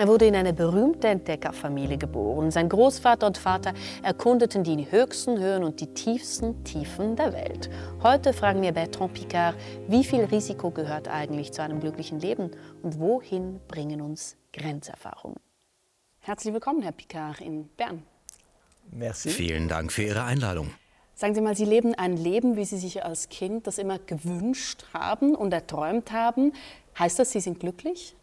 [0.00, 2.50] Er wurde in eine berühmte Entdeckerfamilie geboren.
[2.50, 7.68] Sein Großvater und Vater erkundeten die höchsten Höhen und die tiefsten Tiefen der Welt.
[8.02, 9.56] Heute fragen wir Bertrand Picard,
[9.88, 12.50] wie viel Risiko gehört eigentlich zu einem glücklichen Leben
[12.82, 15.38] und wohin bringen uns Grenzerfahrungen?
[16.20, 18.02] Herzlich willkommen, Herr Picard, in Bern.
[18.90, 19.28] Merci.
[19.28, 20.70] Vielen Dank für Ihre Einladung.
[21.14, 24.86] Sagen Sie mal, Sie leben ein Leben, wie Sie sich als Kind das immer gewünscht
[24.94, 26.54] haben und erträumt haben.
[26.98, 28.16] Heißt das, Sie sind glücklich?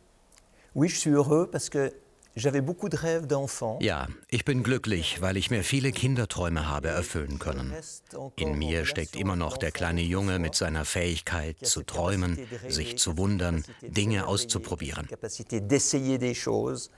[3.80, 7.74] Ja, ich bin glücklich, weil ich mir viele Kinderträume habe erfüllen können.
[8.36, 12.38] In mir steckt immer noch der kleine Junge mit seiner Fähigkeit zu träumen,
[12.68, 15.10] sich zu wundern, Dinge auszuprobieren.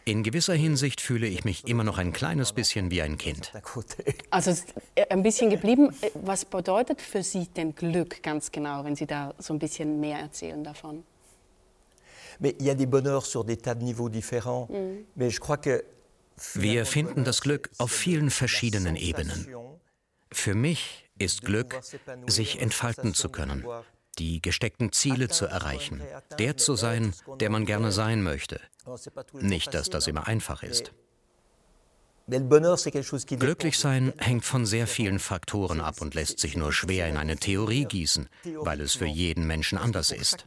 [0.03, 3.53] In gewisser Hinsicht fühle ich mich immer noch ein kleines bisschen wie ein Kind.
[4.29, 4.53] Also
[5.09, 5.95] ein bisschen geblieben.
[6.15, 10.19] Was bedeutet für Sie denn Glück ganz genau, wenn Sie da so ein bisschen mehr
[10.19, 11.05] erzählen davon?
[16.53, 19.47] Wir finden das Glück auf vielen verschiedenen Ebenen.
[20.31, 21.79] Für mich ist Glück,
[22.27, 23.65] sich entfalten zu können,
[24.19, 26.01] die gesteckten Ziele zu erreichen,
[26.37, 28.61] der zu sein, der man gerne sein möchte.
[29.33, 30.93] Nicht, dass das immer einfach ist.
[32.27, 37.37] Glücklich sein hängt von sehr vielen Faktoren ab und lässt sich nur schwer in eine
[37.37, 38.29] Theorie gießen,
[38.59, 40.45] weil es für jeden Menschen anders ist.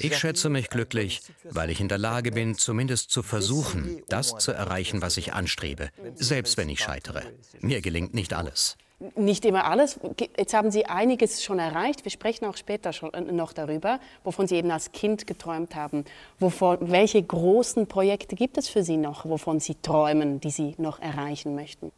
[0.00, 4.52] Ich schätze mich glücklich, weil ich in der Lage bin, zumindest zu versuchen, das zu
[4.52, 7.22] erreichen, was ich anstrebe, selbst wenn ich scheitere.
[7.60, 8.76] Mir gelingt nicht alles.
[9.16, 9.98] Nicht immer alles.
[10.38, 12.04] Jetzt haben Sie einiges schon erreicht.
[12.04, 16.04] Wir sprechen auch später schon äh, noch darüber, wovon Sie eben als Kind geträumt haben.
[16.38, 21.00] Wovon, welche großen Projekte gibt es für Sie noch, wovon Sie träumen, die Sie noch
[21.00, 21.90] erreichen möchten?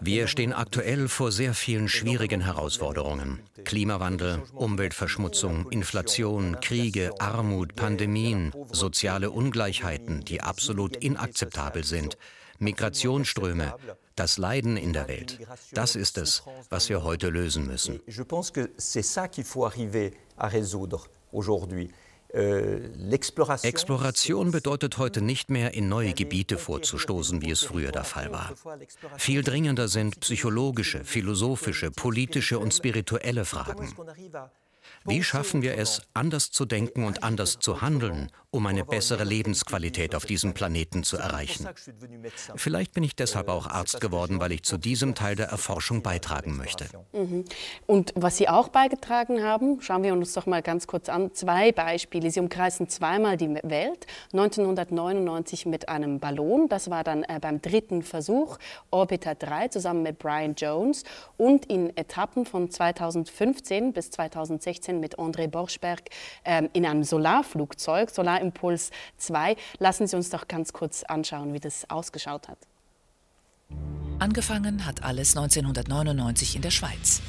[0.00, 3.40] Wir stehen aktuell vor sehr vielen schwierigen Herausforderungen.
[3.64, 12.16] Klimawandel, Umweltverschmutzung, Inflation, Kriege, Armut, Pandemien, soziale Ungleichheiten, die absolut inakzeptabel sind,
[12.60, 13.74] Migrationsströme,
[14.14, 15.40] das Leiden in der Welt.
[15.72, 18.00] Das ist es, was wir heute lösen müssen.
[22.32, 22.80] Äh,
[23.62, 28.52] Exploration bedeutet heute nicht mehr, in neue Gebiete vorzustoßen, wie es früher der Fall war.
[29.16, 33.94] Viel dringender sind psychologische, philosophische, politische und spirituelle Fragen.
[35.04, 40.14] Wie schaffen wir es, anders zu denken und anders zu handeln, um eine bessere Lebensqualität
[40.14, 41.68] auf diesem Planeten zu erreichen?
[42.56, 46.56] Vielleicht bin ich deshalb auch Arzt geworden, weil ich zu diesem Teil der Erforschung beitragen
[46.56, 46.86] möchte.
[47.12, 47.44] Mhm.
[47.86, 51.34] Und was Sie auch beigetragen haben, schauen wir uns doch mal ganz kurz an.
[51.34, 52.30] Zwei Beispiele.
[52.30, 54.06] Sie umkreisen zweimal die Welt.
[54.32, 58.56] 1999 mit einem Ballon, das war dann äh, beim dritten Versuch,
[58.90, 61.04] Orbiter 3 zusammen mit Brian Jones.
[61.36, 66.08] Und in Etappen von 2015 bis 2016 mit André Borschberg
[66.46, 69.56] ähm, in einem Solarflugzeug, Solarimpuls 2.
[69.78, 72.58] Lassen Sie uns doch ganz kurz anschauen, wie das ausgeschaut hat.
[74.18, 77.20] Angefangen hat alles 1999 in der Schweiz.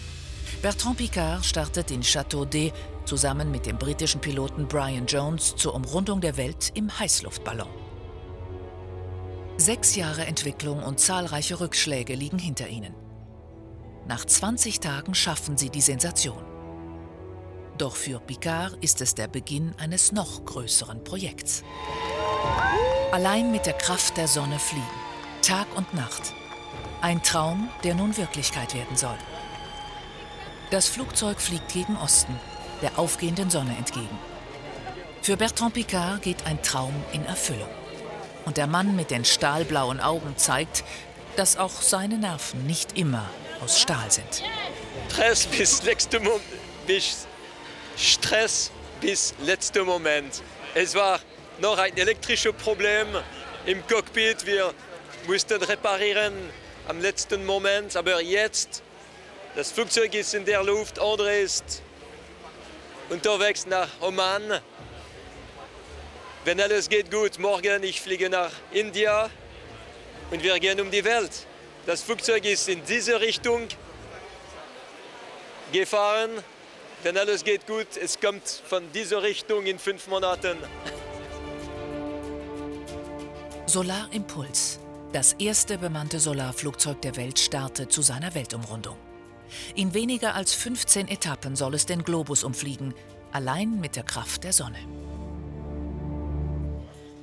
[0.61, 2.73] Bertrand Picard startet in Château D
[3.05, 7.69] zusammen mit dem britischen Piloten Brian Jones zur Umrundung der Welt im Heißluftballon.
[9.57, 12.93] Sechs Jahre Entwicklung und zahlreiche Rückschläge liegen hinter ihnen.
[14.07, 16.48] Nach 20 Tagen schaffen sie die Sensation.
[17.79, 21.63] Doch für Picard ist es der Beginn eines noch größeren Projekts.
[23.13, 24.85] Allein mit der Kraft der Sonne fliegen,
[25.41, 26.33] Tag und Nacht.
[26.99, 29.17] Ein Traum, der nun Wirklichkeit werden soll.
[30.71, 32.37] Das Flugzeug fliegt gegen Osten,
[32.81, 34.19] der aufgehenden Sonne entgegen.
[35.21, 37.69] Für Bertrand Picard geht ein Traum in Erfüllung.
[38.43, 40.83] Und der Mann mit den stahlblauen Augen zeigt,
[41.37, 43.29] dass auch seine Nerven nicht immer
[43.63, 44.43] aus Stahl sind.
[45.09, 46.43] Stress bis letzte Moment,
[46.85, 47.28] bis
[47.99, 48.71] Stress
[49.01, 50.41] bis letzter Moment.
[50.73, 51.19] Es war
[51.59, 53.07] noch ein elektrisches Problem
[53.65, 54.45] im Cockpit.
[54.45, 54.73] Wir
[55.27, 56.33] mussten reparieren
[56.87, 57.97] am letzten Moment.
[57.97, 58.83] Aber jetzt,
[59.53, 60.97] das Flugzeug ist in der Luft.
[60.97, 61.81] André ist
[63.09, 64.61] unterwegs nach Oman.
[66.45, 69.29] Wenn alles geht gut, morgen ich fliege nach India
[70.31, 71.31] und wir gehen um die Welt.
[71.85, 73.67] Das Flugzeug ist in diese Richtung
[75.73, 76.41] gefahren
[77.03, 80.57] wenn alles geht gut, es kommt von dieser Richtung in fünf Monaten.
[83.65, 84.79] Solarimpuls.
[85.11, 88.97] Das erste bemannte Solarflugzeug der Welt startet zu seiner Weltumrundung.
[89.75, 92.93] In weniger als 15 Etappen soll es den Globus umfliegen,
[93.31, 94.79] allein mit der Kraft der Sonne.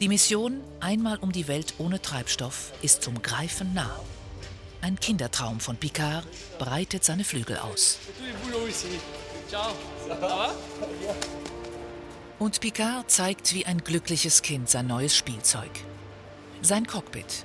[0.01, 3.99] Die Mission, einmal um die Welt ohne Treibstoff, ist zum Greifen nah.
[4.83, 6.27] Ein Kindertraum von Picard
[6.59, 7.99] breitet seine Flügel aus.
[12.39, 15.71] Und Picard zeigt wie ein glückliches Kind sein neues Spielzeug.
[16.63, 17.45] Sein Cockpit.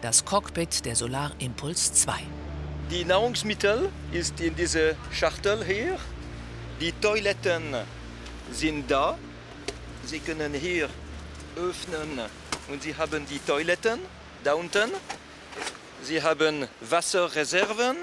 [0.00, 2.14] Das Cockpit der Solar Impulse 2.
[2.90, 5.98] Die Nahrungsmittel ist in dieser Schachtel hier.
[6.80, 7.74] Die Toiletten
[8.50, 9.18] sind da.
[10.04, 10.88] Sie können hier
[11.56, 12.20] öffnen
[12.68, 14.00] und Sie haben die Toiletten
[14.42, 14.90] da unten.
[16.02, 17.96] Sie haben Wasserreserven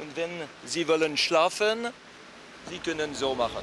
[0.00, 0.30] und wenn
[0.64, 1.88] Sie wollen schlafen,
[2.66, 3.62] Sie können so machen.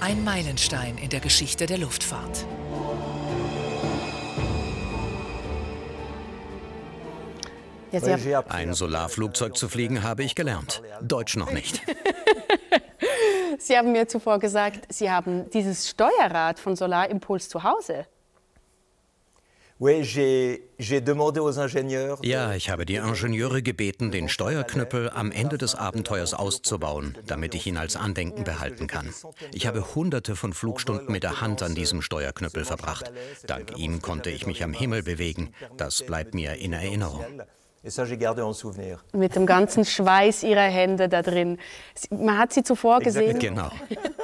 [0.00, 2.44] Ein Meilenstein in der Geschichte der Luftfahrt.
[8.48, 10.82] Ein Solarflugzeug zu fliegen habe ich gelernt.
[11.00, 11.82] Deutsch noch nicht.
[13.58, 18.06] Sie haben mir zuvor gesagt, Sie haben dieses Steuerrad von Solarimpuls zu Hause.
[22.22, 27.66] Ja, ich habe die Ingenieure gebeten, den Steuerknüppel am Ende des Abenteuers auszubauen, damit ich
[27.66, 29.12] ihn als Andenken behalten kann.
[29.52, 33.12] Ich habe hunderte von Flugstunden mit der Hand an diesem Steuerknüppel verbracht.
[33.48, 35.52] Dank ihm konnte ich mich am Himmel bewegen.
[35.76, 37.24] Das bleibt mir in Erinnerung.
[39.12, 41.58] Mit dem ganzen Schweiß ihrer Hände da drin.
[42.10, 43.38] Man hat sie zuvor gesehen.
[43.38, 43.70] Genau.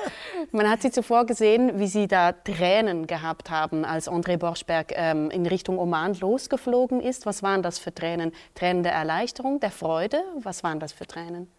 [0.52, 5.30] Man hat sie zuvor gesehen, wie sie da Tränen gehabt haben, als André Borschberg ähm,
[5.30, 7.26] in Richtung Oman losgeflogen ist.
[7.26, 8.32] Was waren das für Tränen?
[8.54, 10.22] Tränen der Erleichterung, der Freude?
[10.40, 11.50] Was waren das für Tränen?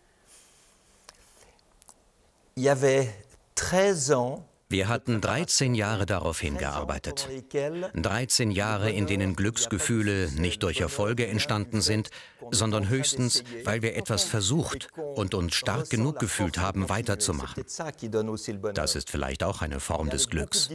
[2.55, 3.07] Il y avait
[3.55, 4.39] 13 ans
[4.71, 7.27] wir hatten 13 Jahre darauf hingearbeitet.
[7.95, 12.11] 13 Jahre, in denen Glücksgefühle nicht durch Erfolge entstanden sind,
[12.51, 17.65] sondern höchstens, weil wir etwas versucht und uns stark genug gefühlt haben, weiterzumachen.
[18.75, 20.69] Das ist vielleicht auch eine Form des Glücks.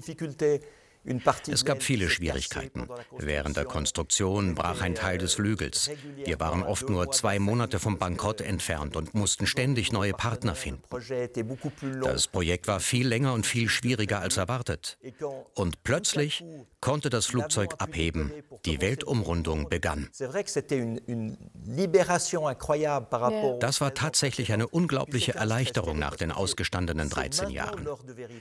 [1.49, 2.89] Es gab viele Schwierigkeiten.
[3.19, 5.91] Während der Konstruktion brach ein Teil des Flügels.
[6.25, 10.83] Wir waren oft nur zwei Monate vom Bankrott entfernt und mussten ständig neue Partner finden.
[12.03, 14.99] Das Projekt war viel länger und viel schwieriger als erwartet.
[15.55, 16.43] Und plötzlich
[16.81, 18.33] konnte das Flugzeug abheben.
[18.65, 20.09] Die Weltumrundung begann.
[23.61, 27.87] Das war tatsächlich eine unglaubliche Erleichterung nach den ausgestandenen 13 Jahren.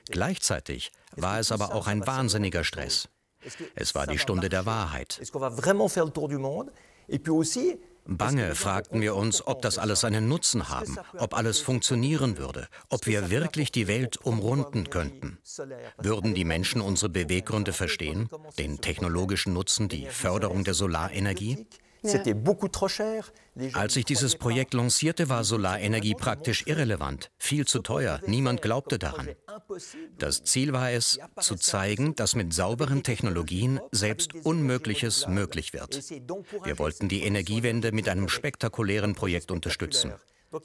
[0.10, 3.10] Gleichzeitig war es aber auch ein wahnsinniger Stress.
[3.76, 5.20] Es war die Stunde der Wahrheit.
[8.06, 13.06] Bange fragten wir uns, ob das alles einen Nutzen haben, ob alles funktionieren würde, ob
[13.06, 15.38] wir wirklich die Welt umrunden könnten.
[15.98, 21.66] Würden die Menschen unsere Beweggründe verstehen, den technologischen Nutzen, die Förderung der Solarenergie?
[23.74, 29.30] Als ich dieses Projekt lancierte, war Solarenergie praktisch irrelevant, viel zu teuer, niemand glaubte daran.
[30.18, 36.02] Das Ziel war es, zu zeigen, dass mit sauberen Technologien selbst Unmögliches möglich wird.
[36.64, 40.14] Wir wollten die Energiewende mit einem spektakulären Projekt unterstützen.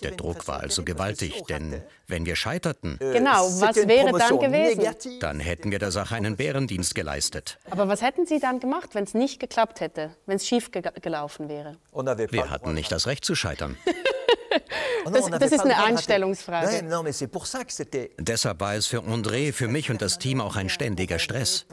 [0.03, 5.19] Der Druck war also gewaltig, denn wenn wir scheiterten, äh, genau, was wäre dann gewesen?
[5.21, 7.59] Dann hätten wir der Sache einen Bärendienst geleistet.
[7.71, 10.83] Aber was hätten Sie dann gemacht, wenn es nicht geklappt hätte, wenn es schief ge
[11.01, 11.77] gelaufen wäre?
[12.31, 13.77] Wir hatten nicht das Recht zu scheitern.
[15.05, 16.67] Das, das ist eine Einstellungsfrage.
[18.19, 21.67] Deshalb war es für André, für mich und das Team auch ein ständiger Stress.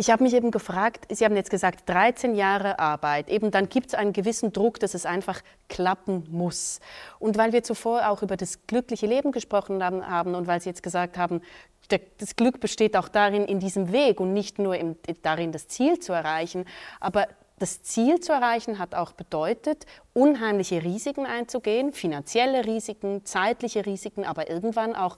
[0.00, 3.88] Ich habe mich eben gefragt, Sie haben jetzt gesagt, 13 Jahre Arbeit, eben dann gibt
[3.88, 6.78] es einen gewissen Druck, dass es einfach klappen muss.
[7.18, 10.84] Und weil wir zuvor auch über das glückliche Leben gesprochen haben und weil Sie jetzt
[10.84, 11.40] gesagt haben,
[11.88, 15.98] das Glück besteht auch darin, in diesem Weg und nicht nur im, darin, das Ziel
[15.98, 16.64] zu erreichen,
[17.00, 17.26] aber
[17.58, 24.48] das Ziel zu erreichen hat auch bedeutet, unheimliche Risiken einzugehen, finanzielle Risiken, zeitliche Risiken, aber
[24.48, 25.16] irgendwann auch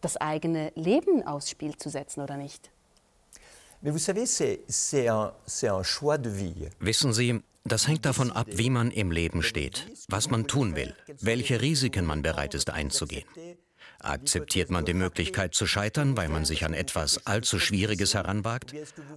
[0.00, 2.70] das eigene Leben aufs Spiel zu setzen, oder nicht?
[6.78, 10.94] Wissen Sie, das hängt davon ab, wie man im Leben steht, was man tun will,
[11.20, 13.24] welche Risiken man bereit ist einzugehen.
[13.98, 18.72] Akzeptiert man die Möglichkeit zu scheitern, weil man sich an etwas allzu Schwieriges heranwagt?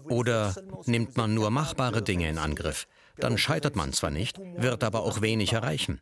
[0.09, 0.55] Oder
[0.85, 2.87] nimmt man nur machbare Dinge in Angriff?
[3.17, 6.01] Dann scheitert man zwar nicht, wird aber auch wenig erreichen.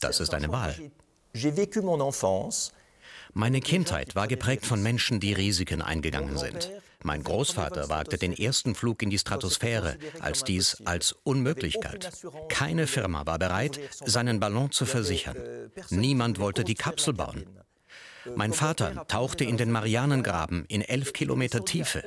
[0.00, 0.76] Das ist eine Wahl.
[3.32, 6.70] Meine Kindheit war geprägt von Menschen, die Risiken eingegangen sind.
[7.02, 12.10] Mein Großvater wagte den ersten Flug in die Stratosphäre, als dies als unmöglich galt.
[12.48, 15.36] Keine Firma war bereit, seinen Ballon zu versichern.
[15.90, 17.46] Niemand wollte die Kapsel bauen.
[18.34, 22.04] Mein Vater tauchte in den Marianengraben in elf Kilometer Tiefe.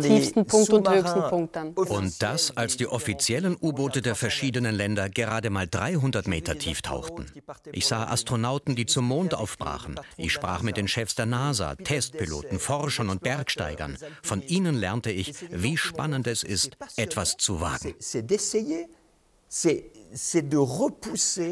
[0.00, 1.68] Tiefsten Punkt und höchsten Punkt dann.
[1.72, 7.26] Und das, als die offiziellen U-Boote der verschiedenen Länder gerade mal 300 Meter tief tauchten.
[7.72, 9.98] Ich sah Astronauten, die zum Mond aufbrachen.
[10.16, 13.96] Ich sprach mit den Chefs der NASA, Testpiloten, Forschern und Bergsteigern.
[14.22, 17.94] Von ihnen lernte ich, wie spannend es ist, etwas zu wagen.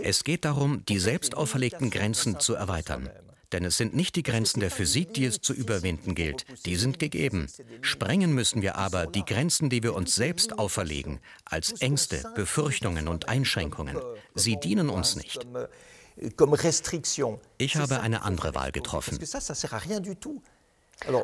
[0.02, 3.10] Es geht darum, die selbst auferlegten Grenzen zu erweitern.
[3.52, 6.44] Denn es sind nicht die Grenzen der Physik, die es zu überwinden gilt.
[6.66, 7.48] Die sind gegeben.
[7.82, 13.28] Sprengen müssen wir aber die Grenzen, die wir uns selbst auferlegen, als Ängste, Befürchtungen und
[13.28, 13.98] Einschränkungen.
[14.34, 15.46] Sie dienen uns nicht.
[17.58, 19.18] Ich habe eine andere Wahl getroffen.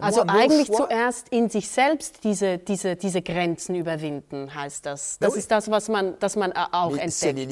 [0.01, 5.19] Also eigentlich zuerst in sich selbst diese, diese, diese Grenzen überwinden, heißt das.
[5.19, 7.51] Das ist das, was man, das man auch entdeckt.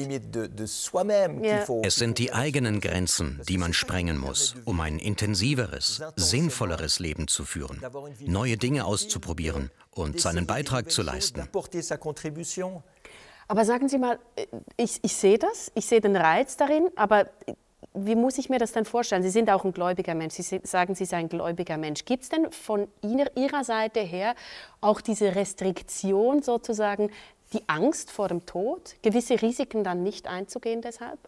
[1.83, 7.45] Es sind die eigenen Grenzen, die man sprengen muss, um ein intensiveres, sinnvolleres Leben zu
[7.45, 7.81] führen,
[8.21, 11.47] neue Dinge auszuprobieren und seinen Beitrag zu leisten.
[13.51, 14.45] Aber sagen Sie mal, äh,
[14.77, 17.25] ich, ich sehe das, ich sehe den Reiz darin, aber
[18.05, 19.23] wie muss ich mir das denn vorstellen?
[19.23, 20.35] Sie sind auch ein gläubiger Mensch.
[20.35, 22.05] Sie sagen, Sie seien ein gläubiger Mensch.
[22.05, 24.35] Gibt es denn von Ihrer Seite her
[24.81, 27.09] auch diese Restriktion sozusagen,
[27.53, 31.19] die Angst vor dem Tod, gewisse Risiken dann nicht einzugehen deshalb?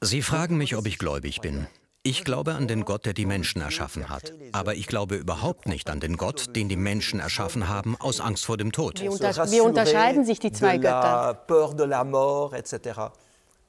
[0.00, 1.66] Sie fragen mich, ob ich gläubig bin.
[2.04, 4.32] Ich glaube an den Gott, der die Menschen erschaffen hat.
[4.52, 8.46] Aber ich glaube überhaupt nicht an den Gott, den die Menschen erschaffen haben, aus Angst
[8.46, 9.00] vor dem Tod.
[9.00, 11.44] Wie, unter wie unterscheiden sich die zwei Götter?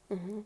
[0.10, 0.46] Mhm.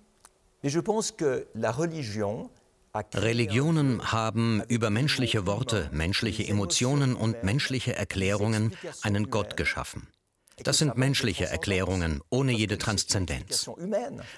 [3.13, 10.07] Religionen haben über menschliche Worte, menschliche Emotionen und menschliche Erklärungen einen Gott geschaffen.
[10.63, 13.69] Das sind menschliche Erklärungen ohne jede Transzendenz.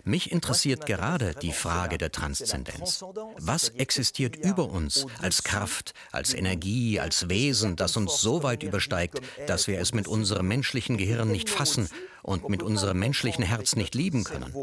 [0.04, 3.04] Mich interessiert gerade die Frage der Transzendenz.
[3.38, 9.22] Was existiert über uns als Kraft, als Energie, als Wesen, das uns so weit übersteigt,
[9.46, 11.90] dass wir es mit unserem menschlichen Gehirn nicht fassen
[12.24, 14.56] und mit unserem menschlichen Herz nicht lieben können?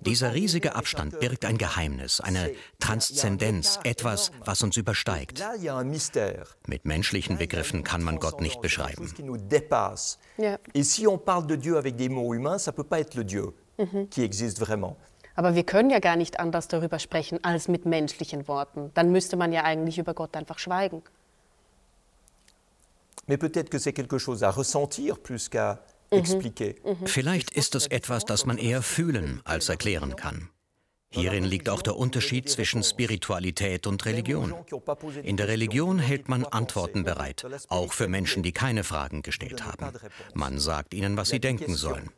[0.00, 5.42] Dieser riesige Abstand birgt ein Geheimnis, eine Transzendenz, etwas, was uns übersteigt.
[6.66, 9.12] Mit menschlichen Begriffen kann man Gott nicht beschreiben.
[10.38, 10.58] Ja.
[15.34, 18.90] Aber wir können ja gar nicht anders darüber sprechen als mit menschlichen Worten.
[18.94, 21.02] Dann müsste man ja eigentlich über Gott einfach schweigen.
[23.28, 25.78] Mais peut-être que c'est quelque chose à ressentir plus qu'à Mhm.
[25.78, 26.01] Mhm.
[27.04, 30.48] Vielleicht ist es etwas, das man eher fühlen als erklären kann.
[31.14, 34.54] Hierin liegt auch der Unterschied zwischen Spiritualität und Religion.
[35.22, 39.92] In der Religion hält man Antworten bereit, auch für Menschen, die keine Fragen gestellt haben.
[40.32, 42.10] Man sagt ihnen, was sie denken sollen.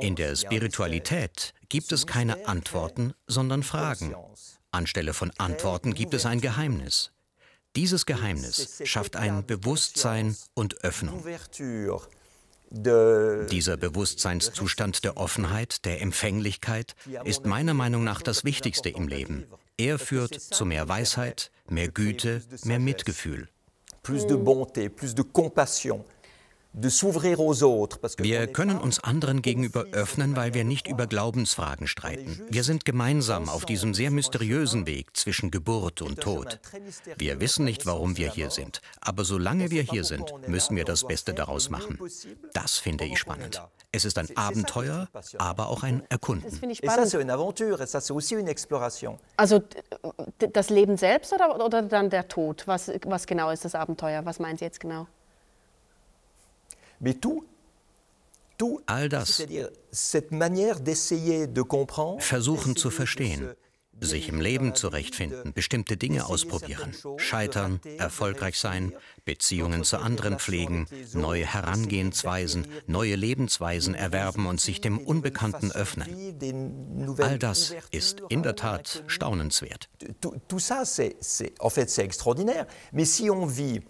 [0.00, 4.16] In der Spiritualität gibt es keine Antworten, sondern Fragen.
[4.72, 7.12] Anstelle von Antworten gibt es ein Geheimnis.
[7.76, 11.22] Dieses Geheimnis schafft ein Bewusstsein und Öffnung.
[12.70, 16.94] Dieser Bewusstseinszustand der Offenheit, der Empfänglichkeit
[17.24, 19.46] ist meiner Meinung nach das Wichtigste im Leben.
[19.78, 23.48] Er führt zu mehr Weisheit, mehr Güte, mehr Mitgefühl.
[24.02, 26.04] Plus de bonté, plus de compassion.
[26.78, 32.42] Wir können uns anderen gegenüber öffnen, weil wir nicht über Glaubensfragen streiten.
[32.50, 36.60] Wir sind gemeinsam auf diesem sehr mysteriösen Weg zwischen Geburt und Tod.
[37.16, 41.06] Wir wissen nicht, warum wir hier sind, aber solange wir hier sind, müssen wir das
[41.06, 41.98] Beste daraus machen.
[42.52, 43.62] Das finde ich spannend.
[43.90, 46.60] Es ist ein Abenteuer, aber auch ein Erkunden.
[49.38, 49.62] Also
[50.38, 52.66] das Leben selbst oder, oder dann der Tod?
[52.66, 54.26] Was, was genau ist das Abenteuer?
[54.26, 55.06] Was meinen Sie jetzt genau?
[58.86, 59.46] All das
[62.18, 63.50] versuchen zu verstehen,
[64.00, 68.92] sich im Leben zurechtfinden, bestimmte Dinge ausprobieren, scheitern, erfolgreich sein,
[69.24, 76.08] Beziehungen zu anderen pflegen, neue Herangehensweisen, neue Lebensweisen erwerben und sich dem Unbekannten öffnen.
[77.18, 79.88] All das ist in der Tat staunenswert.
[80.20, 81.16] Tout ça, c'est
[81.58, 82.66] en fait c'est extraordinaire.
[82.92, 83.82] Mais si on vit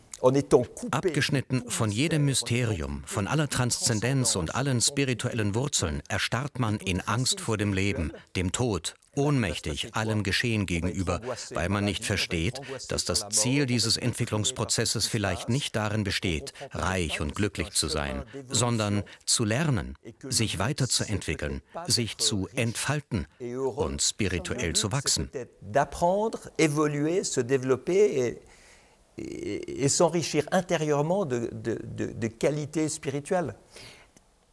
[0.90, 7.40] Abgeschnitten von jedem Mysterium, von aller Transzendenz und allen spirituellen Wurzeln, erstarrt man in Angst
[7.40, 11.20] vor dem Leben, dem Tod, ohnmächtig allem Geschehen gegenüber,
[11.50, 17.34] weil man nicht versteht, dass das Ziel dieses Entwicklungsprozesses vielleicht nicht darin besteht, reich und
[17.34, 23.26] glücklich zu sein, sondern zu lernen, sich weiterzuentwickeln, sich zu entfalten
[23.76, 25.30] und spirituell zu wachsen
[29.18, 33.54] et, s'enrichir intérieurement de, de, de, de qualités spirituelles.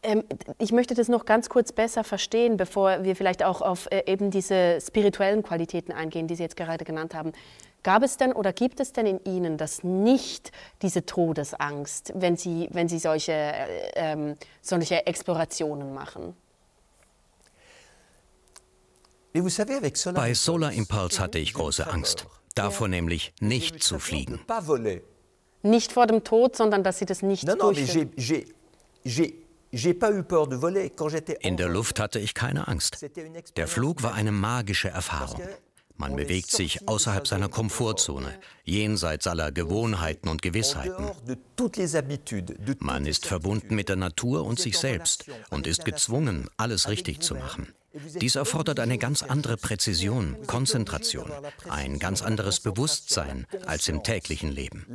[0.03, 0.24] Ähm,
[0.60, 4.32] ich möchte das noch ganz kurz besser verstehen, bevor wir vielleicht auch auf äh, eben
[4.32, 7.32] diese spirituellen Qualitäten eingehen, die Sie jetzt gerade genannt haben.
[7.84, 10.51] Gab es denn oder gibt es denn in Ihnen das nicht,
[10.82, 16.36] diese Todesangst, wenn Sie, wenn Sie solche, äh, ähm, solche Explorationen machen?
[19.34, 22.27] Bei Solar Impulse hatte ich große Angst.
[22.55, 24.39] Davor nämlich nicht zu fliegen.
[25.63, 28.12] Nicht vor dem Tod, sondern dass Sie das nicht durchführen.
[31.41, 33.05] In der Luft hatte ich keine Angst.
[33.55, 35.41] Der Flug war eine magische Erfahrung.
[35.95, 41.12] Man bewegt sich außerhalb seiner Komfortzone, jenseits aller Gewohnheiten und Gewissheiten.
[42.79, 47.36] Man ist verbunden mit der Natur und sich selbst und ist gezwungen, alles richtig zu
[47.36, 47.74] machen.
[47.94, 51.32] Dies erfordert eine ganz andere Präzision, Konzentration,
[51.70, 54.86] ein ganz anderes Bewusstsein als im täglichen Leben.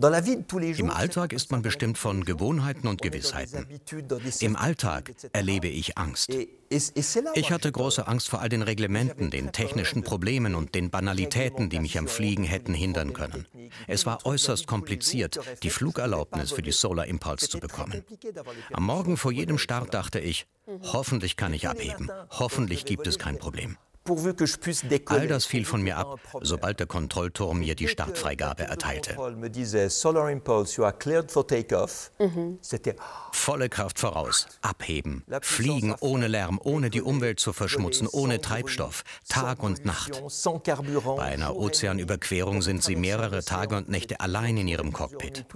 [0.00, 3.66] Im Alltag ist man bestimmt von Gewohnheiten und Gewissheiten.
[4.38, 6.32] Im Alltag erlebe ich Angst.
[6.70, 11.80] Ich hatte große Angst vor all den Reglementen, den technischen Problemen und den Banalitäten, die
[11.80, 13.46] mich am Fliegen hätten hindern können.
[13.88, 18.04] Es war äußerst kompliziert, die Flugerlaubnis für die Solar Impulse zu bekommen.
[18.72, 20.46] Am Morgen vor jedem Start dachte ich,
[20.92, 23.76] hoffentlich kann ich abheben, hoffentlich gibt es kein Problem.
[25.20, 29.14] All das fiel von mir ab, sobald der Kontrollturm mir die Startfreigabe erteilte.
[32.18, 32.58] Mhm.
[33.38, 39.62] Volle Kraft voraus, abheben, fliegen ohne Lärm, ohne die Umwelt zu verschmutzen, ohne Treibstoff, Tag
[39.62, 40.22] und Nacht.
[41.16, 45.46] Bei einer Ozeanüberquerung sind sie mehrere Tage und Nächte allein in ihrem Cockpit.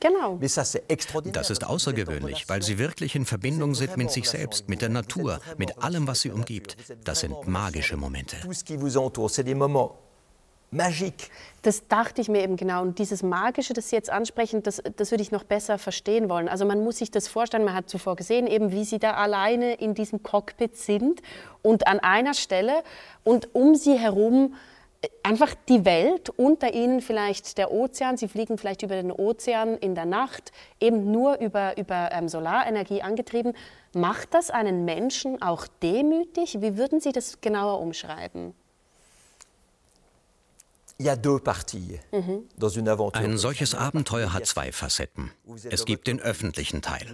[0.00, 0.38] Genau.
[1.32, 5.40] Das ist außergewöhnlich, weil sie wirklich in Verbindung sind mit sich selbst, mit der Natur,
[5.56, 6.76] mit allem, was sie umgibt.
[7.04, 8.36] Das sind magische Momente.
[11.62, 12.82] Das dachte ich mir eben genau.
[12.82, 16.48] Und dieses Magische, das Sie jetzt ansprechen, das, das würde ich noch besser verstehen wollen.
[16.48, 19.74] Also man muss sich das vorstellen, man hat zuvor gesehen, eben wie Sie da alleine
[19.74, 21.22] in diesem Cockpit sind
[21.62, 22.82] und an einer Stelle
[23.22, 24.56] und um Sie herum
[25.02, 29.76] äh, einfach die Welt, unter Ihnen vielleicht der Ozean, Sie fliegen vielleicht über den Ozean
[29.76, 33.52] in der Nacht, eben nur über, über ähm, Solarenergie angetrieben.
[33.94, 36.60] Macht das einen Menschen auch demütig?
[36.60, 38.52] Wie würden Sie das genauer umschreiben?
[43.12, 45.30] Ein solches Abenteuer hat zwei Facetten.
[45.64, 47.06] Es gibt den öffentlichen Teil.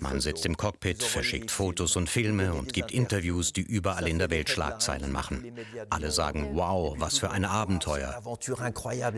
[0.00, 4.30] Man sitzt im Cockpit, verschickt Fotos und Filme und gibt Interviews, die überall in der
[4.30, 5.52] Welt Schlagzeilen machen.
[5.90, 8.22] Alle sagen, wow, was für ein Abenteuer.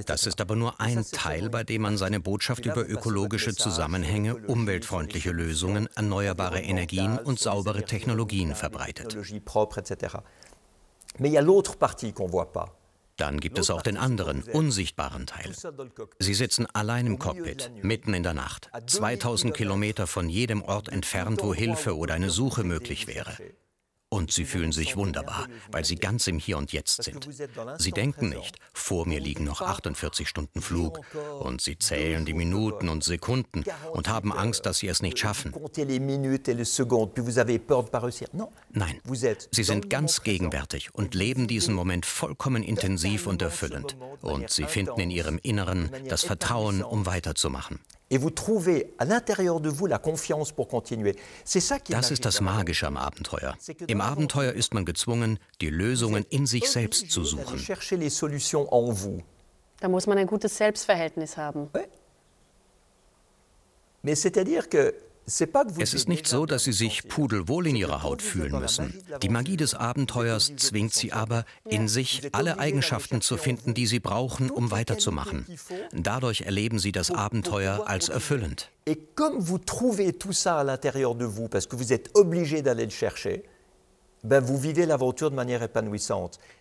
[0.06, 5.30] Das ist aber nur ein Teil, bei dem man seine Botschaft über ökologische Zusammenhänge, umweltfreundliche
[5.30, 9.16] Lösungen, erneuerbare Energien und saubere Technologien verbreitet.
[11.18, 12.79] Mais il y a l'autre partie qu'on voit pas.
[13.20, 15.52] Dann gibt es auch den anderen, unsichtbaren Teil.
[16.18, 21.42] Sie sitzen allein im Cockpit, mitten in der Nacht, 2000 Kilometer von jedem Ort entfernt,
[21.42, 23.36] wo Hilfe oder eine Suche möglich wäre.
[24.12, 27.28] Und sie fühlen sich wunderbar, weil sie ganz im Hier und Jetzt sind.
[27.78, 31.00] Sie denken nicht, vor mir liegen noch 48 Stunden Flug
[31.38, 35.54] und sie zählen die Minuten und Sekunden und haben Angst, dass sie es nicht schaffen.
[38.72, 39.00] Nein,
[39.52, 43.96] sie sind ganz gegenwärtig und leben diesen Moment vollkommen intensiv und erfüllend.
[44.22, 47.78] Und sie finden in ihrem Inneren das Vertrauen, um weiterzumachen.
[51.88, 53.56] Das ist das Magische am Abenteuer.
[53.86, 57.64] Im Abenteuer ist man gezwungen, die Lösungen in sich selbst zu suchen.
[59.80, 61.70] Da muss man ein gutes Selbstverhältnis haben.
[64.02, 64.94] Mais c'est-à-dire que
[65.26, 68.94] es ist nicht so, dass sie sich pudelwohl in ihrer Haut fühlen müssen.
[69.22, 74.00] Die Magie des Abenteuers zwingt sie aber, in sich alle Eigenschaften zu finden, die sie
[74.00, 75.46] brauchen, um weiterzumachen.
[75.92, 78.70] Dadurch erleben sie das Abenteuer als erfüllend.
[78.86, 82.62] Et comme vous trouvez tout ça à l'intérieur de vous, parce que vous êtes obligé
[82.62, 83.44] d'aller le chercher,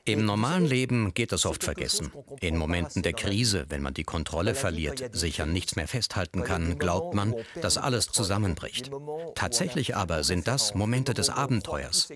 [0.05, 2.11] im normalen Leben geht das oft vergessen.
[2.39, 6.77] In Momenten der Krise, wenn man die Kontrolle verliert, sich an nichts mehr festhalten kann,
[6.77, 8.91] glaubt man, dass alles zusammenbricht.
[9.35, 12.07] Tatsächlich aber sind das Momente des Abenteuers.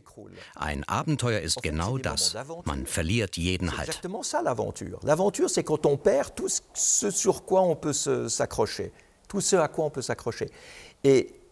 [0.56, 2.36] Ein Abenteuer ist genau das.
[2.64, 4.02] Man verliert jeden Halt.
[5.04, 8.92] L'aventure, c'est quand on perd tout ce sur quoi on peut s'accrocher,
[9.28, 10.50] tout ce à quoi on peut s'accrocher.
[11.04, 11.43] Et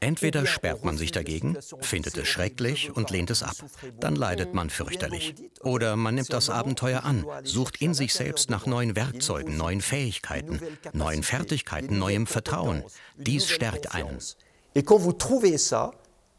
[0.00, 3.56] Entweder sperrt man sich dagegen, findet es schrecklich und lehnt es ab.
[4.00, 5.34] Dann leidet man fürchterlich.
[5.62, 10.60] Oder man nimmt das Abenteuer an, sucht in sich selbst nach neuen Werkzeugen, neuen Fähigkeiten,
[10.92, 12.82] neuen Fertigkeiten, neuem Vertrauen.
[13.16, 14.18] Dies stärkt einen.
[14.76, 15.92] Et quand vous trouvez ça,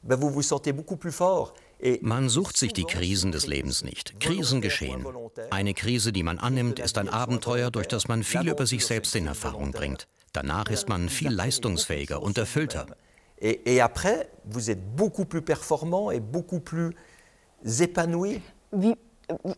[0.04, 1.54] vous vous sentez beaucoup plus fort.
[2.02, 4.20] Man sucht sich die Krisen des Lebens nicht.
[4.20, 5.06] Krisen geschehen.
[5.52, 9.16] Eine Krise, die man annimmt, ist ein Abenteuer, durch das man viel über sich selbst
[9.16, 10.08] in Erfahrung bringt.
[10.34, 12.88] Danach ist man viel leistungsfähiger und erfüllter.
[13.38, 16.94] Et, après, vous êtes beaucoup plus performant et beaucoup plus
[17.64, 18.42] épanoui.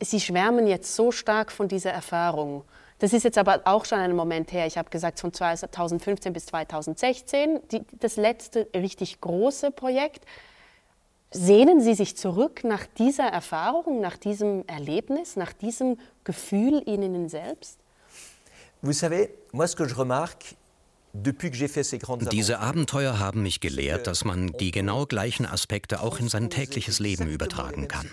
[0.01, 2.63] Sie schwärmen jetzt so stark von dieser Erfahrung.
[2.99, 4.65] Das ist jetzt aber auch schon ein Moment her.
[4.65, 10.25] Ich habe gesagt, von 2015 bis 2016, die, das letzte richtig große Projekt.
[11.31, 17.29] Sehnen Sie sich zurück nach dieser Erfahrung, nach diesem Erlebnis, nach diesem Gefühl in Ihnen
[17.29, 17.77] selbst?
[22.31, 26.99] Diese Abenteuer haben mich gelehrt, dass man die genau gleichen Aspekte auch in sein tägliches
[26.99, 28.07] Leben übertragen kann.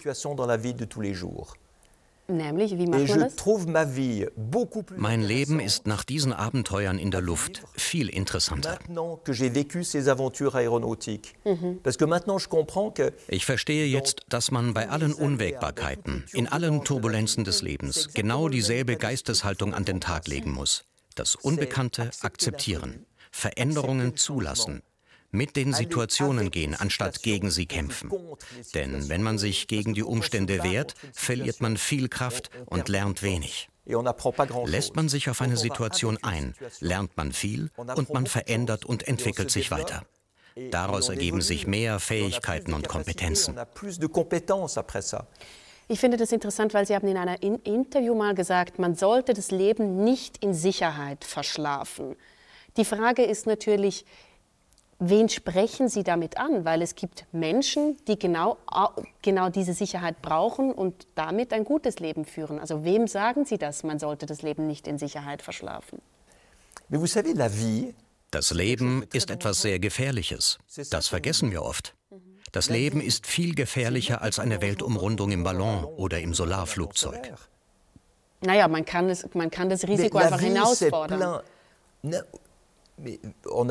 [2.27, 3.37] Nämlich, wie macht man das?
[4.97, 8.79] Mein Leben ist nach diesen Abenteuern in der Luft viel interessanter.
[11.45, 11.81] Mhm.
[13.29, 18.97] Ich verstehe jetzt, dass man bei allen Unwägbarkeiten, in allen Turbulenzen des Lebens genau dieselbe
[18.97, 20.85] Geisteshaltung an den Tag legen muss.
[21.15, 24.83] Das Unbekannte akzeptieren, Veränderungen zulassen,
[25.35, 28.11] mit den Situationen gehen, anstatt gegen sie kämpfen.
[28.75, 33.69] Denn wenn man sich gegen die Umstände wehrt, verliert man viel Kraft und lernt wenig.
[34.65, 39.51] Lässt man sich auf eine Situation ein, lernt man viel und man verändert und entwickelt
[39.51, 40.05] sich weiter.
[40.71, 43.59] Daraus ergeben sich mehr Fähigkeiten und Kompetenzen.
[45.87, 49.51] Ich finde das interessant, weil Sie haben in einem Interview mal gesagt, man sollte das
[49.51, 52.17] Leben nicht in Sicherheit verschlafen.
[52.77, 54.05] Die Frage ist natürlich,
[55.09, 56.65] wen sprechen Sie damit an?
[56.65, 58.57] Weil es gibt Menschen, die genau,
[59.23, 62.59] genau diese Sicherheit brauchen und damit ein gutes Leben führen.
[62.59, 66.01] Also wem sagen Sie das, man sollte das Leben nicht in Sicherheit verschlafen?
[68.31, 70.59] Das Leben ist etwas sehr Gefährliches.
[70.91, 71.95] Das vergessen wir oft.
[72.53, 77.33] Das Leben ist viel gefährlicher als eine Weltumrundung im Ballon oder im Solarflugzeug.
[78.43, 81.41] Naja, man kann, es, man kann das Risiko einfach hinausfordern.
[82.97, 83.69] Um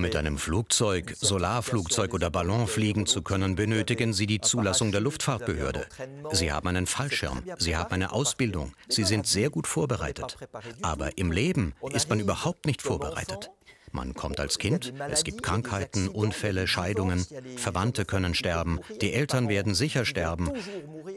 [0.00, 5.86] mit einem Flugzeug, Solarflugzeug oder Ballon fliegen zu können, benötigen Sie die Zulassung der Luftfahrtbehörde.
[6.32, 10.36] Sie haben einen Fallschirm, Sie haben eine Ausbildung, Sie sind sehr gut vorbereitet.
[10.82, 13.50] Aber im Leben ist man überhaupt nicht vorbereitet.
[13.90, 17.24] Man kommt als Kind, es gibt Krankheiten, Unfälle, Scheidungen,
[17.56, 20.50] Verwandte können sterben, die Eltern werden sicher sterben.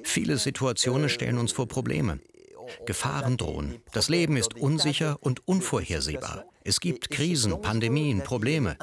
[0.04, 2.20] Viele Situationen stellen uns vor Probleme.
[2.86, 3.82] Gefahren drohen.
[3.94, 6.46] Das Leben ist unsicher und unvorhersehbar.
[6.64, 8.76] Es gibt Krisen, Pandemien, Probleme.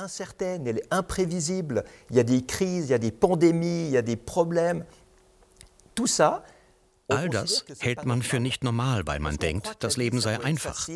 [5.95, 6.43] Tout ça
[7.09, 10.89] All das hält man für nicht normal, weil man denkt, das Leben sei einfach.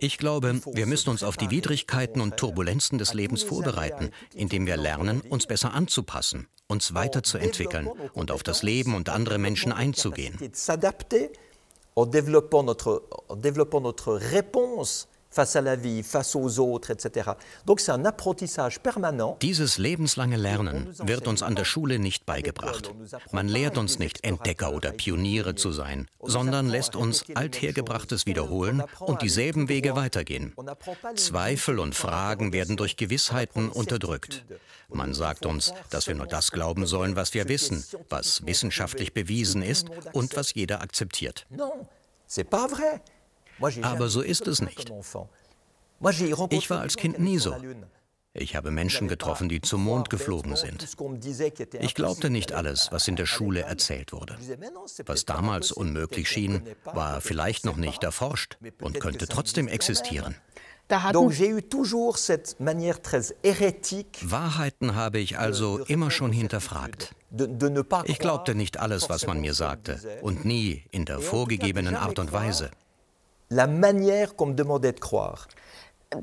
[0.00, 4.76] Ich glaube, wir müssen uns auf die Widrigkeiten und Turbulenzen des Lebens vorbereiten, indem wir
[4.76, 10.38] lernen, uns besser anzupassen, uns weiterzuentwickeln und auf das Leben und andere Menschen einzugehen.
[11.96, 17.30] En développant notre, réponse face à la vie, face aux autres, etc.
[17.66, 19.36] Donc c'est un apprentissage permanent.
[19.40, 22.92] Dieses lebenslange Lernen wird uns an der Schule nicht beigebracht.
[23.32, 29.22] Man lehrt uns nicht Entdecker oder Pioniere zu sein, sondern lässt uns althergebrachtes wiederholen und
[29.22, 30.54] dieselben Wege weitergehen.
[31.14, 34.44] Zweifel und Fragen werden durch Gewissheiten unterdrückt.
[34.88, 39.62] Man sagt uns, dass wir nur das glauben sollen, was wir wissen, was wissenschaftlich bewiesen
[39.62, 41.46] ist und was jeder akzeptiert.
[41.50, 41.86] Non,
[42.28, 43.00] c'est pas vrai.
[43.82, 44.92] Aber so ist es nicht.
[46.50, 47.54] Ich war als Kind nie so.
[48.32, 50.86] Ich habe Menschen getroffen, die zum Mond geflogen sind.
[51.80, 54.36] Ich glaubte nicht alles, was in der Schule erzählt wurde.
[55.04, 60.36] Was damals unmöglich schien, war vielleicht noch nicht erforscht und könnte trotzdem existieren.
[64.22, 67.14] Wahrheiten habe ich also immer schon hinterfragt.
[68.04, 72.32] Ich glaubte nicht alles, was man mir sagte und nie in der vorgegebenen Art und
[72.32, 72.70] Weise
[73.50, 75.48] la manière qu'on me demandait de croire.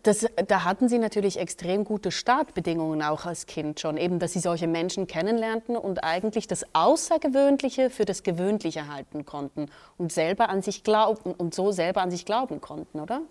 [0.04, 4.40] Das, da hatten Sie natürlich extrem gute Startbedingungen auch als Kind schon, eben, dass Sie
[4.40, 10.62] solche Menschen kennenlernten und eigentlich das Außergewöhnliche für das Gewöhnliche halten konnten und selber an
[10.62, 13.22] sich glauben und so selber an sich glauben konnten, oder?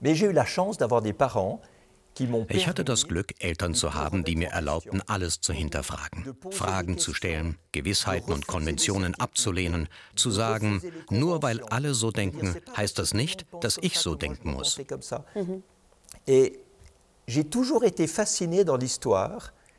[0.00, 1.60] Mais j'ai eu la chance d'avoir des parents
[2.48, 7.14] ich hatte das Glück, Eltern zu haben, die mir erlaubten, alles zu hinterfragen, Fragen zu
[7.14, 13.46] stellen, Gewissheiten und Konventionen abzulehnen, zu sagen, nur weil alle so denken, heißt das nicht,
[13.60, 14.80] dass ich so denken muss.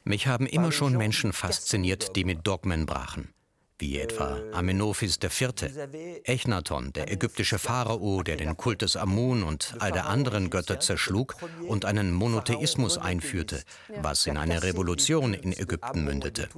[0.04, 3.34] Mich haben immer schon Menschen fasziniert, die mit Dogmen brachen.
[3.80, 5.54] Wie etwa Amenophis IV.,
[6.24, 11.36] Echnaton, der ägyptische Pharao, der den Kult des Amun und all der anderen Götter zerschlug
[11.68, 13.64] und einen Monotheismus einführte,
[14.02, 16.50] was in eine Revolution in Ägypten mündete.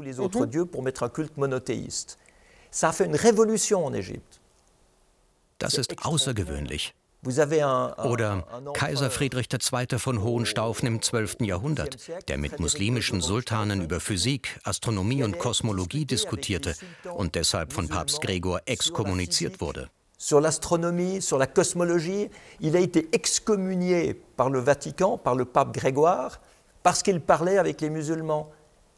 [5.60, 6.94] Das ist außergewöhnlich.
[7.24, 10.00] Oder Kaiser Friedrich II.
[10.00, 11.42] von Hohenstaufen im 12.
[11.42, 16.76] Jahrhundert, der mit muslimischen Sultanen über Physik, Astronomie und Kosmologie diskutierte
[17.14, 19.90] und deshalb von Papst Gregor exkommuniziert wurde.
[20.18, 22.30] Sur l'astronomie, sur la cosmologie,
[22.60, 26.40] il a été excommunié par le Vatican, par le pape Grégoire,
[26.84, 28.52] parce qu'il parlait avec les musulmans.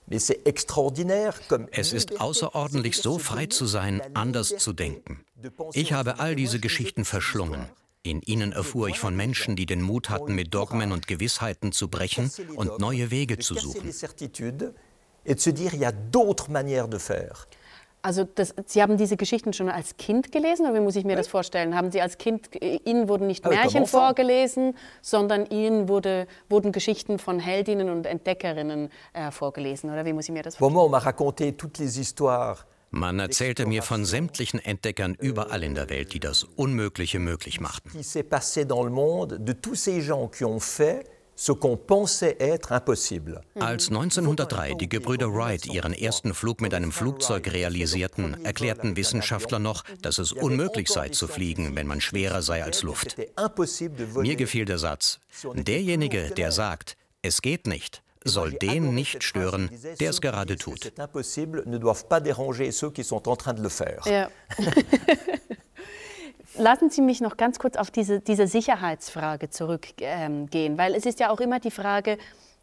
[0.10, 0.30] Es
[1.94, 5.24] ist außerordentlich, so frei zu sein, anders zu denken.
[5.74, 7.70] Ich habe all diese Geschichten verschlungen.
[8.06, 11.88] In ihnen erfuhr ich von Menschen, die den Mut hatten, mit Dogmen und Gewissheiten zu
[11.88, 13.90] brechen und neue Wege zu suchen.
[18.02, 21.16] Also das, Sie haben diese Geschichten schon als Kind gelesen, oder wie muss ich mir
[21.16, 21.74] das vorstellen?
[21.74, 27.20] Haben Sie als Kind, Ihnen wurden nicht ah Märchen vorgelesen, sondern Ihnen wurde, wurden Geschichten
[27.20, 30.76] von Heldinnen und Entdeckerinnen äh, vorgelesen, oder wie muss ich mir das vorstellen?
[32.96, 37.90] Man erzählte mir von sämtlichen Entdeckern überall in der Welt, die das Unmögliche möglich machten.
[43.56, 49.84] Als 1903 die Gebrüder Wright ihren ersten Flug mit einem Flugzeug realisierten, erklärten Wissenschaftler noch,
[50.04, 53.18] dass es unmöglich sei zu fliegen, wenn man schwerer sei als Luft.
[54.18, 55.20] Mir gefiel der Satz,
[55.56, 60.98] derjenige, der sagt, es geht nicht, soll den nicht stören, der es gerade tut.
[64.06, 64.30] Ja.
[66.56, 71.20] Lassen Sie mich noch ganz kurz auf diese, diese Sicherheitsfrage zurückgehen, ähm, weil es ist
[71.20, 72.20] ja auch immer die Frage,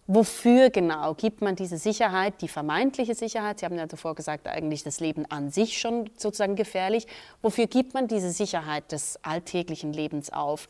[0.06, 4.84] wofür genau gibt man diese Sicherheit, die vermeintliche Sicherheit, Sie haben ja zuvor gesagt, eigentlich
[4.84, 7.06] das Leben an sich schon sozusagen gefährlich,
[7.42, 10.68] wofür gibt man diese Sicherheit des alltäglichen Lebens auf?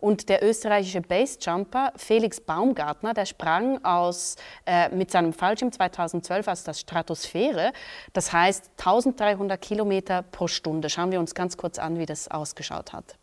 [0.00, 4.36] Und der österreichische Basejumper Felix Baumgartner, der sprang aus,
[4.66, 7.72] äh, mit seinem Fallschirm 2012 aus der Stratosphäre.
[8.12, 10.88] Das heißt 1300 Kilometer pro Stunde.
[10.88, 13.16] Schauen wir uns ganz kurz an, wie das ausgeschaut hat.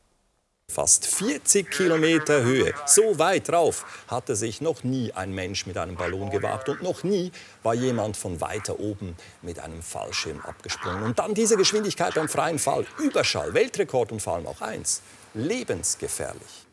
[0.69, 5.95] Fast 40 Kilometer Höhe, so weit drauf hatte sich noch nie ein Mensch mit einem
[5.95, 7.31] Ballon gewagt und noch nie
[7.63, 11.03] war jemand von weiter oben mit einem Fallschirm abgesprungen.
[11.03, 15.01] Und dann diese Geschwindigkeit beim freien Fall, Überschall, Weltrekord und vor allem auch eins,
[15.33, 16.66] lebensgefährlich.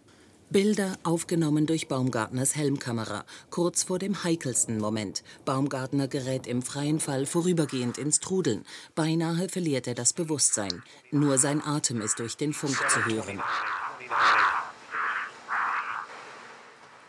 [0.51, 5.25] Bilder aufgenommen durch Baumgartners Helmkamera, kurz vor dem heikelsten Moment.
[5.45, 8.65] Baumgartner gerät im freien Fall vorübergehend ins Trudeln.
[8.95, 10.83] Beinahe verliert er das Bewusstsein.
[11.11, 13.41] Nur sein Atem ist durch den Funk zu hören.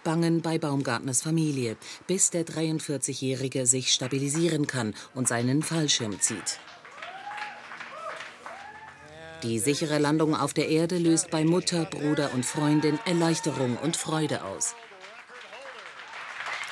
[0.04, 6.60] Bangen bei Baumgartners Familie, bis der 43-Jährige sich stabilisieren kann und seinen Fallschirm zieht.
[9.46, 14.44] Die sichere Landung auf der Erde löst bei Mutter, Bruder und Freundin Erleichterung und Freude
[14.44, 14.74] aus.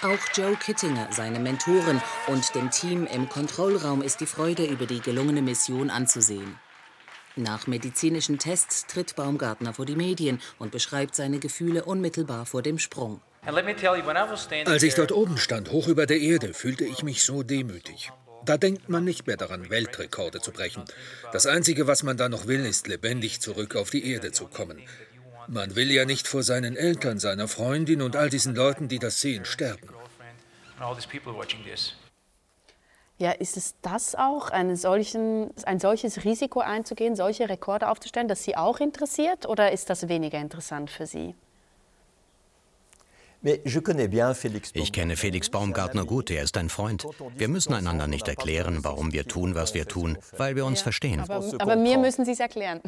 [0.01, 5.01] Auch Joe Kittinger, seine Mentoren und dem Team im Kontrollraum ist die Freude über die
[5.01, 6.57] gelungene Mission anzusehen.
[7.35, 12.79] Nach medizinischen Tests tritt Baumgartner vor die Medien und beschreibt seine Gefühle unmittelbar vor dem
[12.79, 13.21] Sprung.
[14.65, 18.11] Als ich dort oben stand, hoch über der Erde, fühlte ich mich so demütig.
[18.45, 20.83] Da denkt man nicht mehr daran, Weltrekorde zu brechen.
[21.31, 24.81] Das Einzige, was man da noch will, ist lebendig zurück auf die Erde zu kommen.
[25.47, 29.19] Man will ja nicht vor seinen Eltern, seiner Freundin und all diesen Leuten, die das
[29.21, 29.89] sehen, sterben.
[33.17, 38.57] Ja, ist es das auch, solchen, ein solches Risiko einzugehen, solche Rekorde aufzustellen, das Sie
[38.57, 41.35] auch interessiert oder ist das weniger interessant für Sie?
[43.43, 47.05] Ich kenne Felix Baumgartner gut, er ist ein Freund.
[47.35, 50.83] Wir müssen einander nicht erklären, warum wir tun, was wir tun, weil wir uns ja,
[50.83, 51.19] verstehen.
[51.19, 52.81] Aber, aber mir müssen Sie es erklären.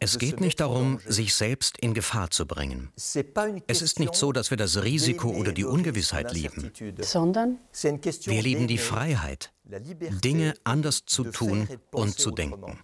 [0.00, 2.92] Es geht nicht darum, sich selbst in Gefahr zu bringen.
[2.96, 8.66] Es ist nicht so, dass wir das Risiko oder die Ungewissheit lieben, sondern wir lieben
[8.66, 12.78] die Freiheit, Dinge anders zu tun und zu denken.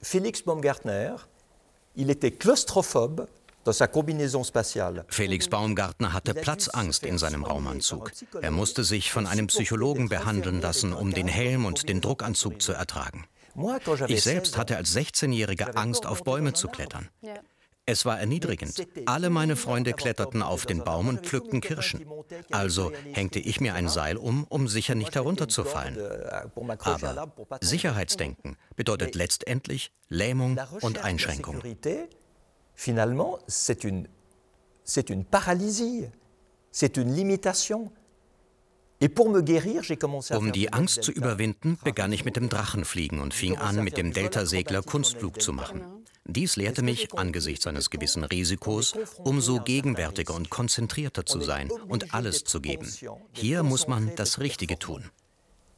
[0.00, 1.18] Felix Baumgartner
[1.98, 3.26] Il était claustrophobe
[5.08, 8.12] Felix Baumgartner hatte Platzangst in seinem Raumanzug.
[8.40, 12.72] Er musste sich von einem Psychologen behandeln lassen, um den Helm und den Druckanzug zu
[12.72, 13.26] ertragen.
[14.06, 17.08] Ich selbst hatte als 16-Jähriger Angst, auf Bäume zu klettern.
[17.90, 18.86] Es war erniedrigend.
[19.06, 22.04] Alle meine Freunde kletterten auf den Baum und pflückten Kirschen.
[22.50, 25.96] Also hängte ich mir ein Seil um, um sicher nicht herunterzufallen.
[26.80, 31.62] Aber Sicherheitsdenken bedeutet letztendlich Lähmung und Einschränkung.
[32.74, 34.06] Finalement, c'est une,
[34.84, 36.10] c'est une paralysie,
[36.70, 37.90] c'est une limitation.
[39.00, 44.12] Um die Angst zu überwinden, begann ich mit dem Drachenfliegen und fing an, mit dem
[44.12, 45.97] Delta-Segler Kunstflug zu machen.
[46.30, 52.44] Dies lehrte mich, angesichts eines gewissen Risikos, umso gegenwärtiger und konzentrierter zu sein und alles
[52.44, 52.92] zu geben.
[53.32, 55.10] Hier muss man das Richtige tun.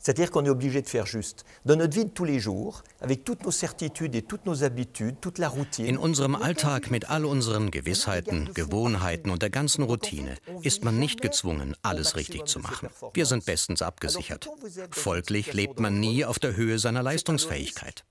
[0.03, 1.45] C'est-à-dire qu'on est obligé de faire juste.
[1.67, 5.21] Dans notre vie de tous les jours, avec toutes nos certitudes et toutes nos habitudes,
[5.21, 5.87] toute la routine.
[5.87, 11.21] In unserem Alltag mit all unseren Gewissheiten, Gewohnheiten und der ganzen Routine ist man nicht
[11.21, 12.89] gezwungen, alles richtig zu machen.
[13.13, 14.49] Wir sind bestens abgesichert.
[14.91, 18.05] Folglich lebt man nie auf der Höhe seiner Leistungsfähigkeit.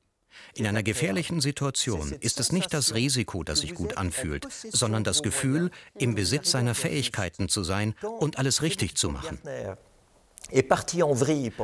[0.56, 5.22] In einer gefährlichen Situation ist es nicht das Risiko, das sich gut anfühlt, sondern das
[5.22, 9.40] Gefühl, im Besitz seiner Fähigkeiten zu sein und alles richtig zu machen.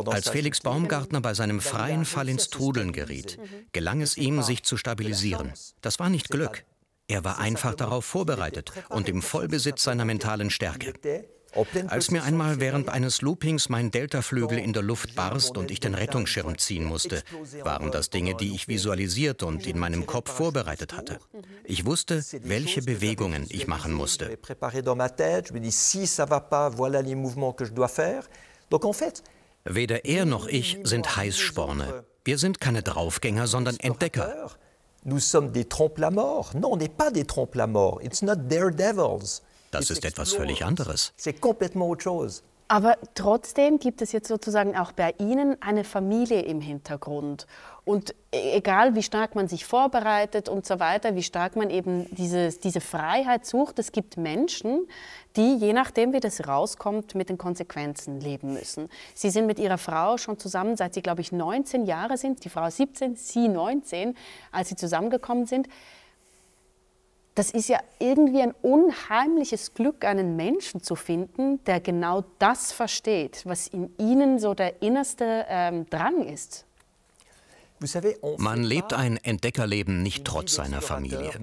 [0.08, 3.40] Als Felix Baumgartner bei seinem freien Fall ins Trudeln geriet,
[3.72, 5.54] gelang es ihm, sich zu stabilisieren.
[5.82, 6.64] Das war nicht Glück.
[7.08, 10.94] Er war einfach darauf vorbereitet und im Vollbesitz seiner mentalen Stärke.
[11.88, 15.96] Als mir einmal während eines Loopings mein Deltaflügel in der Luft barst und ich den
[15.96, 17.24] Rettungsschirm ziehen musste,
[17.64, 21.20] waren das Dinge, die ich visualisiert und in meinem Kopf vorbereitet hatte.
[21.64, 24.38] Ich wusste, welche Bewegungen ich machen musste.
[29.68, 32.04] Weder er noch ich sind Heißsporne.
[32.24, 34.52] Wir sind keine Draufgänger, sondern Entdecker.
[35.08, 36.56] Nous sommes des trompe-la-mort.
[36.56, 38.02] Non, on n'est pas des trompe-la-mort.
[38.04, 39.44] It's not daredevils.
[39.76, 41.14] Das ist etwas völlig anderes.
[42.68, 47.46] Aber trotzdem gibt es jetzt sozusagen auch bei Ihnen eine Familie im Hintergrund.
[47.84, 52.08] Und e-, egal, wie stark man sich vorbereitet und so weiter, wie stark man eben
[52.16, 54.88] diese, diese Freiheit sucht, es gibt Menschen,
[55.36, 58.90] die, je nachdem, wie das rauskommt, mit den Konsequenzen leben müssen.
[59.14, 62.50] Sie sind mit Ihrer Frau schon zusammen, seit Sie, glaube ich, 19 Jahre sind, die
[62.50, 64.18] Frau 17, Sie 19,
[64.52, 65.68] als Sie zusammengekommen sind
[67.36, 73.42] das ist ja irgendwie ein unheimliches Glück, einen Menschen zu finden, der genau das versteht,
[73.46, 76.66] was in ihnen so der innerste ähm, Drang ist.
[78.38, 81.34] Man lebt ein Entdeckerleben nicht trotz seiner Familie,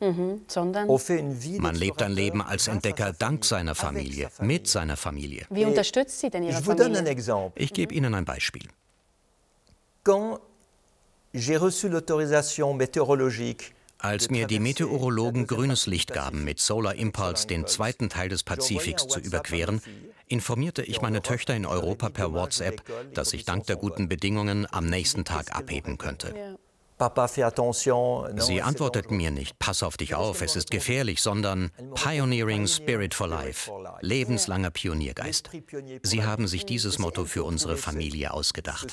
[0.00, 0.88] mhm, sondern
[1.58, 5.44] man lebt ein Leben als Entdecker dank seiner Familie, mit seiner Familie.
[5.50, 7.52] Wie unterstützt sie denn Ihre Familie?
[7.54, 8.66] Ich gebe Ihnen ein Beispiel.
[10.04, 10.40] Quand
[11.34, 13.74] j'ai reçu l'autorisation météorologique
[14.04, 19.08] als mir die Meteorologen grünes Licht gaben, mit Solar Impulse den zweiten Teil des Pazifiks
[19.08, 19.80] zu überqueren,
[20.26, 22.82] informierte ich meine Töchter in Europa per WhatsApp,
[23.14, 26.34] dass ich dank der guten Bedingungen am nächsten Tag abheben könnte.
[28.36, 33.26] Sie antworteten mir nicht, pass auf dich auf, es ist gefährlich, sondern Pioneering Spirit for
[33.26, 35.50] Life, lebenslanger Pioniergeist.
[36.02, 38.92] Sie haben sich dieses Motto für unsere Familie ausgedacht.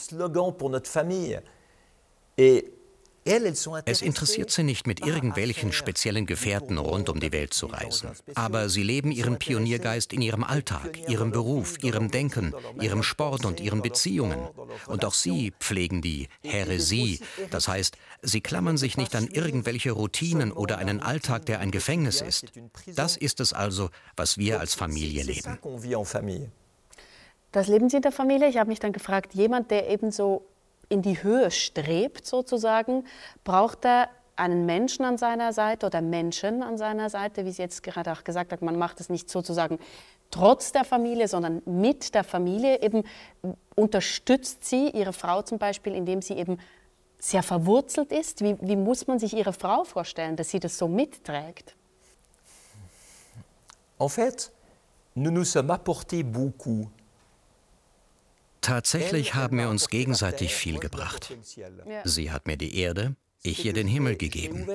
[3.24, 8.10] Es interessiert sie nicht, mit irgendwelchen speziellen Gefährten rund um die Welt zu reisen.
[8.34, 13.60] Aber sie leben ihren Pioniergeist in ihrem Alltag, ihrem Beruf, ihrem Denken, ihrem Sport und
[13.60, 14.48] ihren Beziehungen.
[14.88, 17.20] Und auch sie pflegen die Häresie.
[17.52, 22.22] Das heißt, sie klammern sich nicht an irgendwelche Routinen oder einen Alltag, der ein Gefängnis
[22.22, 22.46] ist.
[22.88, 25.60] Das ist es also, was wir als Familie leben.
[27.52, 28.48] Das leben Sie in der Familie?
[28.48, 30.48] Ich habe mich dann gefragt, jemand, der eben so
[30.92, 33.06] in die Höhe strebt, sozusagen,
[33.44, 37.84] braucht er einen Menschen an seiner Seite oder Menschen an seiner Seite, wie Sie jetzt
[37.84, 39.80] gerade auch gesagt haben, man macht es nicht sozusagen
[40.32, 42.82] trotz der Familie, sondern mit der Familie.
[42.82, 43.04] Eben
[43.76, 46.58] unterstützt sie Ihre Frau zum Beispiel, indem sie eben
[47.20, 48.42] sehr verwurzelt ist.
[48.42, 51.76] Wie, wie muss man sich Ihre Frau vorstellen, dass sie das so mitträgt?
[54.00, 54.52] En fait,
[55.14, 56.90] nous nous sommes apportés beaucoup
[58.62, 61.36] Tatsächlich haben wir uns gegenseitig viel gebracht.
[62.04, 64.68] Sie hat mir die Erde, ich ihr den Himmel gegeben.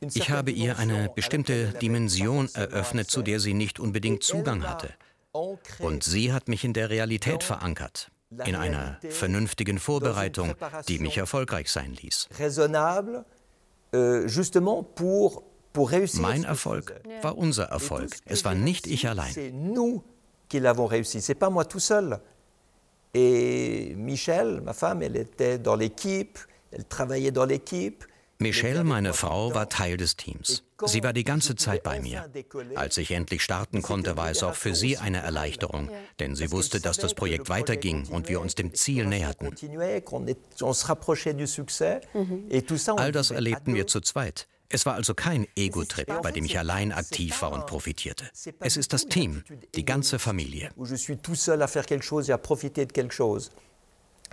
[0.00, 4.90] Ich habe ihr eine bestimmte Dimension eröffnet, zu der sie nicht unbedingt Zugang hatte.
[5.78, 8.10] Und sie hat mich in der Realität verankert,
[8.44, 10.54] in einer vernünftigen Vorbereitung,
[10.88, 12.28] die mich erfolgreich sein ließ.
[13.94, 14.28] Euh,
[16.14, 18.10] mein Erfolg war unser Erfolg.
[18.24, 19.32] Es war nicht ich allein.
[23.14, 26.38] Et Michelle, ma femme, elle était dans l'équipe,
[26.70, 28.04] elle travaillait dans l'équipe.
[28.38, 30.64] Michelle, meine Frau, war Teil des Teams.
[30.86, 32.28] Sie war die ganze Zeit bei mir.
[32.74, 36.80] Als ich endlich starten konnte, war es auch für sie eine Erleichterung, denn sie wusste,
[36.80, 39.54] dass das Projekt weiterging und wir uns dem Ziel näherten.
[42.96, 44.48] All das erlebten wir zu zweit.
[44.74, 48.24] Es war also kein Ego-Trip, bei dem ich allein aktiv war und profitierte.
[48.60, 49.44] Es ist das Team,
[49.74, 50.70] die ganze Familie.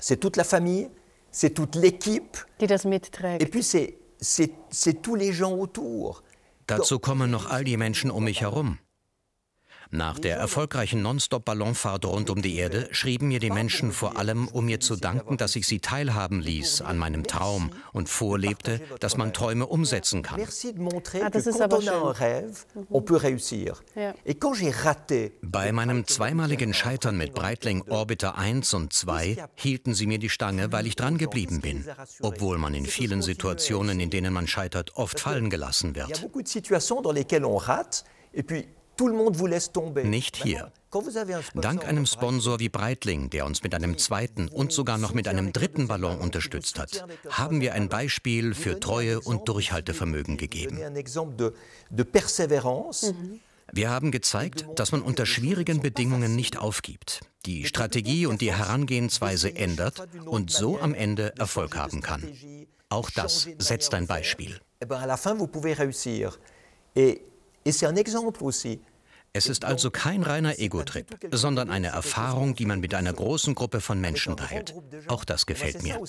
[0.02, 0.90] C'est toute la famille,
[1.30, 2.38] c'est toute l'équipe.
[2.62, 3.42] Die das mitträgt.
[3.42, 6.24] Et puis c'est tous les gens autour.
[6.68, 8.80] Dazu kommen noch all die Menschen um mich herum.
[9.92, 14.66] Nach der erfolgreichen Non-Stop-Ballonfahrt rund um die Erde schrieben mir die Menschen vor allem, um
[14.66, 19.34] mir zu danken, dass ich sie teilhaben ließ an meinem Traum und vorlebte, dass man
[19.34, 20.42] Träume umsetzen kann.
[20.42, 20.46] Ah.
[25.42, 30.72] Bei meinem zweimaligen Scheitern mit Breitling Orbiter 1 und 2 hielten sie mir die Stange,
[30.72, 31.84] weil ich dran geblieben bin,
[32.22, 36.30] obwohl man in vielen Situationen, in denen man scheitert, oft fallen gelassen wird.
[40.04, 40.72] Nicht hier.
[41.54, 45.54] Dank einem Sponsor wie Breitling, der uns mit einem zweiten und sogar noch mit einem
[45.54, 50.80] dritten Ballon unterstützt hat, haben wir ein Beispiel für Treue und Durchhaltevermögen gegeben.
[53.72, 59.56] Wir haben gezeigt, dass man unter schwierigen Bedingungen nicht aufgibt, die Strategie und die Herangehensweise
[59.56, 62.24] ändert und so am Ende Erfolg haben kann.
[62.90, 64.60] Auch das setzt ein Beispiel.
[69.34, 73.82] Es ist also kein reiner Ego-Trip, sondern eine Erfahrung, die man mit einer großen Gruppe
[73.82, 74.74] von Menschen teilt.
[75.08, 76.00] Auch das gefällt mir.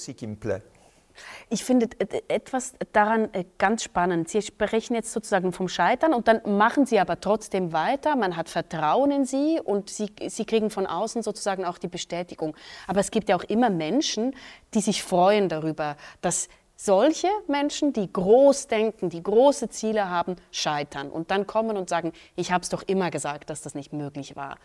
[1.49, 1.89] Ich finde
[2.29, 4.29] etwas daran äh, ganz spannend.
[4.29, 8.17] Sie sprechen jetzt sozusagen vom Scheitern und dann machen Sie aber trotzdem weiter.
[8.17, 12.57] Man hat Vertrauen in Sie und Sie, Sie kriegen von außen sozusagen auch die Bestätigung.
[12.87, 14.35] Aber es gibt ja auch immer Menschen,
[14.75, 16.49] die sich freuen darüber, dass
[16.85, 22.13] solche Menschen, die groß denken, die große Ziele haben, scheitern und dann kommen und sagen,
[22.37, 24.59] ich habe es doch immer gesagt, dass das nicht möglich war.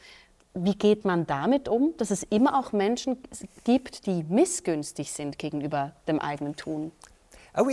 [0.54, 3.18] Wie geht man damit um, dass es immer auch Menschen
[3.66, 6.94] gibt, die missgünstig sind gegenüber dem eigenen Tun?
[7.52, 7.72] Ah mhm.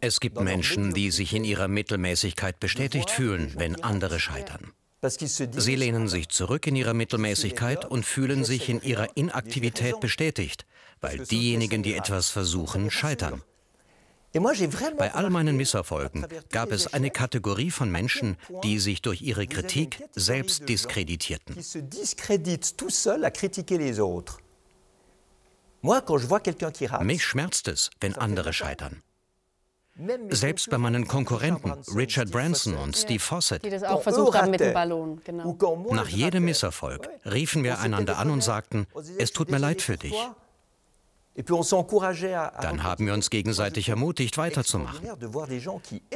[0.00, 4.72] Es gibt Menschen, die sich in ihrer Mittelmäßigkeit bestätigt fühlen, wenn andere scheitern.
[5.00, 10.66] Sie lehnen sich zurück in ihrer Mittelmäßigkeit und fühlen sich in ihrer Inaktivität bestätigt
[11.00, 13.42] weil diejenigen, die etwas versuchen, scheitern.
[14.98, 20.02] Bei all meinen Misserfolgen gab es eine Kategorie von Menschen, die sich durch ihre Kritik
[20.14, 21.56] selbst diskreditierten.
[27.02, 29.02] Mich schmerzt es, wenn andere scheitern.
[30.30, 33.64] Selbst bei meinen Konkurrenten, Richard Branson und Steve Fawcett.
[33.64, 35.56] Die das auch versucht haben mit dem Ballon, genau.
[35.90, 38.86] Nach jedem Misserfolg riefen wir einander an und sagten,
[39.18, 40.14] es tut mir leid für dich.
[42.60, 45.08] Dann haben wir uns gegenseitig ermutigt, weiterzumachen.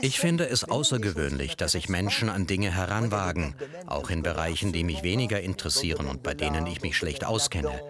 [0.00, 3.54] Ich finde es außergewöhnlich, dass sich Menschen an Dinge heranwagen,
[3.86, 7.80] auch in Bereichen, die mich weniger interessieren und bei denen ich mich schlecht auskenne.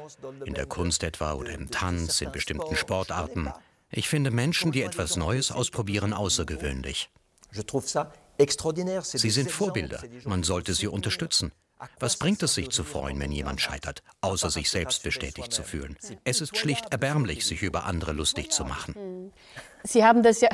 [0.45, 3.51] In der Kunst etwa oder im Tanz, in bestimmten Sportarten.
[3.91, 7.11] Ich finde Menschen, die etwas Neues ausprobieren, außergewöhnlich.
[9.03, 10.03] Sie sind Vorbilder.
[10.25, 11.53] Man sollte sie unterstützen.
[11.99, 15.97] Was bringt es sich zu freuen, wenn jemand scheitert, außer sich selbst bestätigt zu fühlen?
[16.25, 19.33] Es ist schlicht erbärmlich, sich über andere lustig zu machen.
[19.85, 20.49] Sie haben das ja,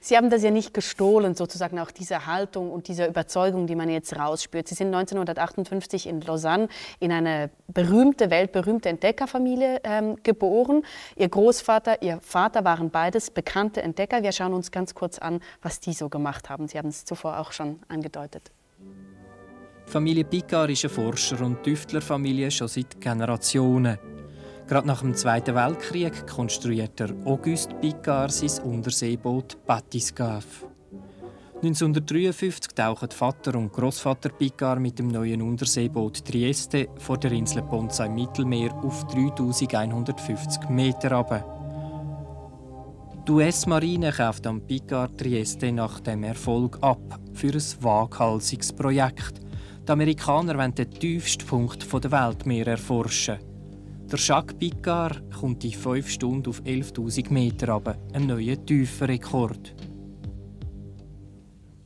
[0.00, 3.88] Sie haben das ja nicht gestohlen, sozusagen auch diese Haltung und diese Überzeugung, die man
[3.88, 4.68] jetzt rausspürt.
[4.68, 6.68] Sie sind 1958 in Lausanne
[7.00, 10.82] in eine berühmte, weltberühmte Entdeckerfamilie ähm, geboren.
[11.16, 14.22] Ihr Großvater, Ihr Vater waren beides bekannte Entdecker.
[14.22, 16.68] Wir schauen uns ganz kurz an, was die so gemacht haben.
[16.68, 18.50] Sie haben es zuvor auch schon angedeutet.
[19.86, 23.96] Familie Picard ist eine Forscher- und Tüftlerfamilie schon seit Generationen.
[24.66, 30.66] Gerade nach dem Zweiten Weltkrieg konstruierte Auguste Picard sein Unterseeboot Batiscaf.
[31.62, 38.06] 1953 tauchen Vater und Großvater Picard mit dem neuen Unterseeboot Trieste vor der Insel Ponza
[38.06, 41.44] im Mittelmeer auf 3150 Meter ab.
[43.26, 49.45] Die US-Marine kauft am Picard Trieste nach dem Erfolg ab für ein waghalsiges Projekt,
[49.86, 53.38] die Amerikaner wollen den tiefsten Punkt der Weltmeer erforschen.
[54.10, 59.74] Der Jacques Picard kommt in 5 Stunden auf 11.000 Meter runter, ein neuer Tiefenrekord.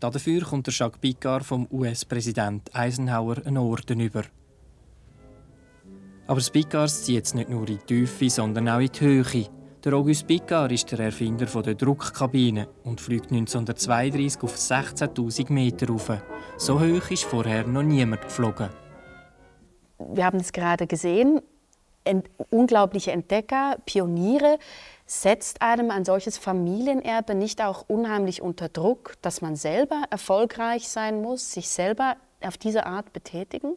[0.01, 4.25] Dafür kommt der Jacques Picard vom US-Präsident Eisenhower einen Orden über.
[6.27, 9.60] Aber das Picard zieht jetzt nicht nur in die Tiefe, sondern auch in die Höhe.
[9.83, 16.13] Der Auguste Picard ist der Erfinder der Druckkabine und fliegt 1932 auf 16.000 Meter rauf.
[16.59, 18.69] So hoch ist vorher noch niemand geflogen.
[19.99, 21.41] Wir haben es gerade gesehen.
[22.05, 24.59] Ent unglaubliche Entdecker, Pioniere.
[25.07, 31.23] Setzt einem ein solches Familienerbe nicht auch unheimlich unter Druck, dass man selber erfolgreich sein
[31.23, 33.73] muss, sich selber auf diese Art betätigen?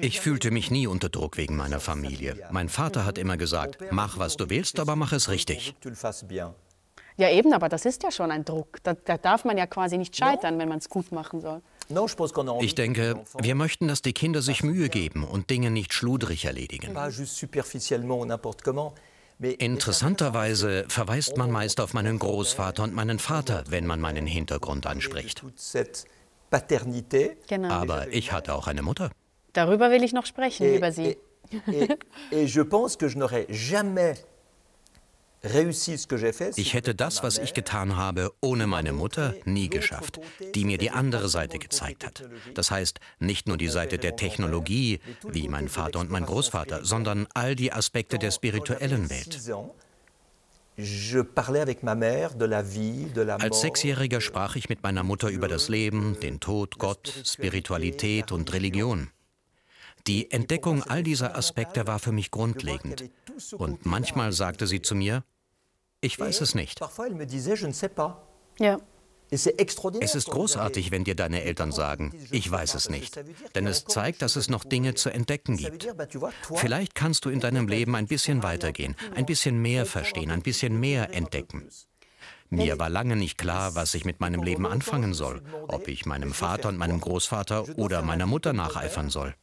[0.00, 2.48] Ich fühlte mich nie unter Druck wegen meiner Familie.
[2.50, 5.74] Mein Vater hat immer gesagt, mach was du willst, aber mach es richtig.
[7.16, 8.78] Ja eben, aber das ist ja schon ein Druck.
[8.84, 11.62] Da, da darf man ja quasi nicht scheitern, wenn man es gut machen soll.
[12.60, 16.94] Ich denke, wir möchten, dass die Kinder sich Mühe geben und Dinge nicht schludrig erledigen.
[19.40, 25.42] Interessanterweise verweist man meist auf meinen Großvater und meinen Vater, wenn man meinen Hintergrund anspricht.
[27.48, 27.68] Genau.
[27.68, 29.10] Aber ich hatte auch eine Mutter.
[29.58, 31.16] Darüber will ich noch sprechen, über Sie.
[31.72, 31.98] Et,
[32.30, 34.14] et je pense que je n'aurais jamais
[36.56, 40.20] ich hätte das, was ich getan habe, ohne meine Mutter nie geschafft,
[40.54, 42.28] die mir die andere Seite gezeigt hat.
[42.54, 44.98] Das heißt, nicht nur die Seite der Technologie,
[45.28, 49.40] wie mein Vater und mein Großvater, sondern all die Aspekte der spirituellen Welt.
[53.40, 58.52] Als Sechsjähriger sprach ich mit meiner Mutter über das Leben, den Tod, Gott, Spiritualität und
[58.52, 59.08] Religion.
[60.06, 63.10] Die Entdeckung all dieser Aspekte war für mich grundlegend.
[63.52, 65.24] Und manchmal sagte sie zu mir,
[66.00, 66.80] ich weiß es nicht.
[68.58, 68.78] Ja.
[69.30, 69.44] Es
[70.14, 73.18] ist großartig, wenn dir deine Eltern sagen, ich weiß es nicht.
[73.54, 75.86] Denn es zeigt, dass es noch Dinge zu entdecken gibt.
[76.54, 80.80] Vielleicht kannst du in deinem Leben ein bisschen weitergehen, ein bisschen mehr verstehen, ein bisschen
[80.80, 81.68] mehr entdecken.
[82.50, 86.32] Mir war lange nicht klar, was ich mit meinem Leben anfangen soll, ob ich meinem
[86.32, 89.34] Vater und meinem Großvater oder meiner Mutter nacheifern soll.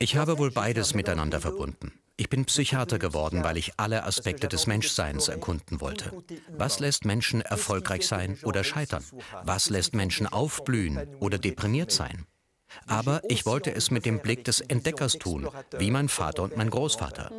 [0.00, 1.92] Ich habe wohl beides miteinander verbunden.
[2.16, 6.12] Ich bin Psychiater geworden, weil ich alle Aspekte des Menschseins erkunden wollte.
[6.56, 9.04] Was lässt Menschen erfolgreich sein oder scheitern?
[9.44, 12.26] Was lässt Menschen aufblühen oder deprimiert sein?
[12.86, 15.48] Aber ich wollte es mit dem Blick des Entdeckers tun,
[15.78, 17.30] wie mein Vater und mein Großvater.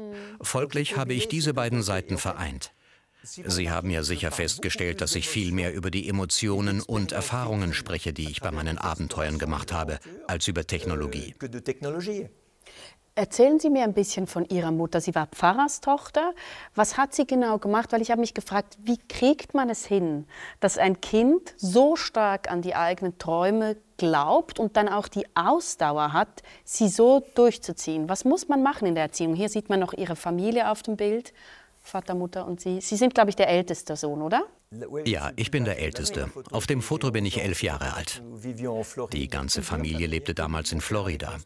[0.42, 2.72] Folglich habe ich diese beiden Seiten vereint.
[3.30, 8.12] Sie haben ja sicher festgestellt, dass ich viel mehr über die Emotionen und Erfahrungen spreche,
[8.12, 11.36] die ich bei meinen Abenteuern gemacht habe, als über Technologie.
[13.16, 15.02] Erzählen Sie mir ein bisschen von Ihrer Mutter.
[15.02, 16.34] Sie war Pfarrerstochter.
[16.74, 17.92] Was hat sie genau gemacht?
[17.92, 20.26] Weil ich habe mich gefragt, wie kriegt man es hin,
[20.62, 26.14] dass ein Kind so stark an die eigenen Träume glaubt und dann auch die Ausdauer
[26.14, 28.08] hat, sie so durchzuziehen?
[28.08, 29.36] Was muss man machen in der Erziehung?
[29.36, 31.34] Hier sieht man noch Ihre Familie auf dem Bild.
[31.82, 32.82] Vater, Mutter und Sie.
[32.82, 34.46] Sie sind, glaube ich, der älteste Sohn, oder?
[35.06, 36.30] Ja, ich bin der Älteste.
[36.52, 38.22] Auf dem Foto bin ich elf Jahre alt.
[39.14, 41.38] Die ganze Familie lebte damals in Florida.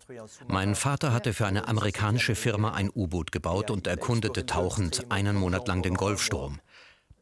[0.47, 5.67] Mein Vater hatte für eine amerikanische Firma ein U-Boot gebaut und erkundete tauchend einen Monat
[5.69, 6.59] lang den Golfstrom.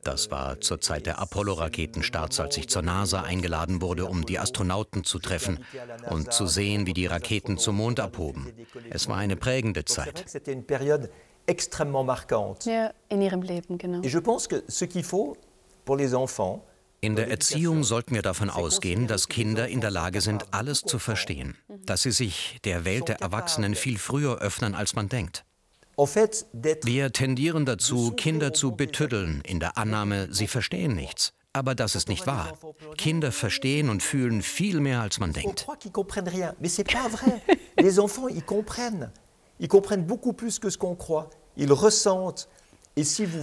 [0.03, 5.03] Das war zur Zeit der Apollo-Raketenstarts, als ich zur NASA eingeladen wurde, um die Astronauten
[5.03, 5.63] zu treffen
[6.09, 8.51] und zu sehen, wie die Raketen zum Mond abhoben.
[8.89, 10.25] Es war eine prägende Zeit
[11.51, 12.65] extrêmement marquante.
[12.65, 14.01] Ja, in ihrem Leben, genau.
[14.01, 15.37] Et je pense que ce qu'il faut
[15.85, 16.63] pour les enfants,
[17.03, 20.99] in der Erziehung sollten wir davon ausgehen, dass Kinder in der Lage sind, alles zu
[20.99, 25.43] verstehen, dass sie sich der Welt der Erwachsenen viel früher öffnen, als man denkt.
[25.97, 31.33] Wir tendieren dazu, Kinder zu betüddeln, in der Annahme, sie verstehen nichts.
[31.53, 32.53] Aber das ist nicht wahr.
[32.97, 35.67] Kinder verstehen und fühlen viel mehr, als man denkt.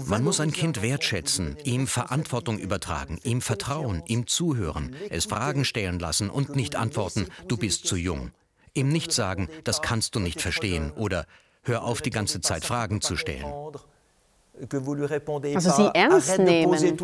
[0.06, 5.98] Man muss ein Kind wertschätzen, ihm Verantwortung übertragen, ihm vertrauen, ihm zuhören, es Fragen stellen
[5.98, 8.30] lassen und nicht antworten, du bist zu jung.
[8.74, 11.26] Ihm nicht sagen, das kannst du nicht verstehen oder
[11.62, 13.46] hör auf, die ganze Zeit Fragen zu stellen.
[15.54, 16.98] Also sie ernst nehmen.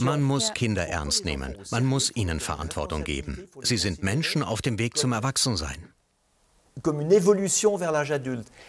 [0.00, 1.56] Man muss Kinder ernst nehmen.
[1.70, 3.48] Man muss ihnen Verantwortung geben.
[3.62, 5.92] Sie sind Menschen auf dem Weg zum Erwachsensein.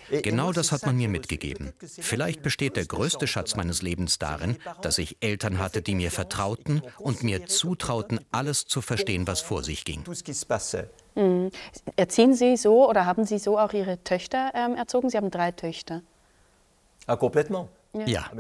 [0.10, 1.74] Genau das hat man mir mitgegeben.
[1.80, 6.82] Vielleicht besteht der größte Schatz meines Lebens darin, dass ich Eltern hatte, die mir vertrauten
[6.98, 10.04] und mir zutrauten, alles zu verstehen, was vor sich ging.
[11.16, 11.50] Mhm.
[11.96, 15.10] Erziehen Sie so oder haben Sie so auch Ihre Töchter ähm, erzogen?
[15.10, 16.02] Sie haben drei Töchter.
[17.08, 17.68] Ah, complètement.
[17.94, 18.06] Ja.
[18.06, 18.32] ja.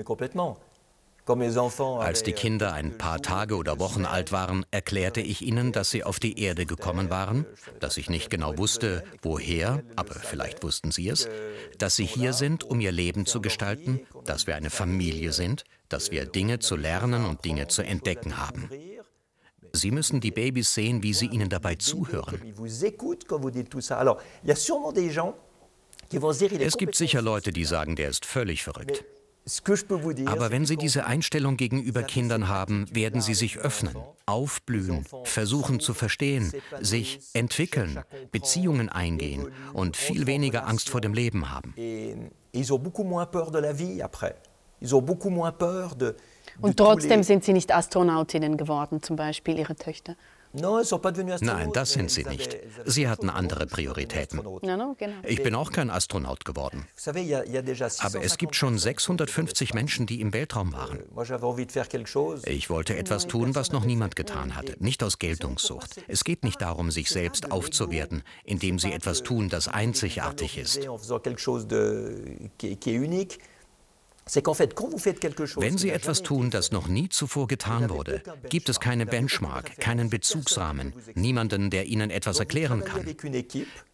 [1.99, 6.03] Als die Kinder ein paar Tage oder Wochen alt waren, erklärte ich ihnen, dass sie
[6.03, 7.45] auf die Erde gekommen waren,
[7.79, 11.29] dass ich nicht genau wusste, woher, aber vielleicht wussten sie es,
[11.77, 16.11] dass sie hier sind, um ihr Leben zu gestalten, dass wir eine Familie sind, dass
[16.11, 18.69] wir Dinge zu lernen und Dinge zu entdecken haben.
[19.73, 22.41] Sie müssen die Babys sehen, wie sie ihnen dabei zuhören.
[26.59, 29.05] Es gibt sicher Leute, die sagen, der ist völlig verrückt.
[30.25, 33.95] Aber wenn Sie diese Einstellung gegenüber Kindern haben, werden sie sich öffnen,
[34.25, 37.99] aufblühen, versuchen zu verstehen, sich entwickeln,
[38.31, 41.73] Beziehungen eingehen und viel weniger Angst vor dem Leben haben.
[46.61, 50.15] Und trotzdem sind Sie nicht Astronautinnen geworden, zum Beispiel Ihre Töchter?
[50.51, 52.57] Nein, das sind sie nicht.
[52.85, 54.41] Sie hatten andere Prioritäten.
[54.61, 54.95] Genau.
[55.23, 56.87] Ich bin auch kein Astronaut geworden.
[57.99, 60.99] Aber es gibt schon 650 Menschen, die im Weltraum waren.
[62.45, 64.75] Ich wollte etwas tun, was noch niemand getan hatte.
[64.79, 66.01] Nicht aus Geltungssucht.
[66.07, 70.79] Es geht nicht darum, sich selbst aufzuwerten, indem sie etwas tun, das einzigartig ist.
[74.35, 80.09] Wenn Sie etwas tun, das noch nie zuvor getan wurde, gibt es keine Benchmark, keinen
[80.09, 83.05] Bezugsrahmen, niemanden, der Ihnen etwas erklären kann.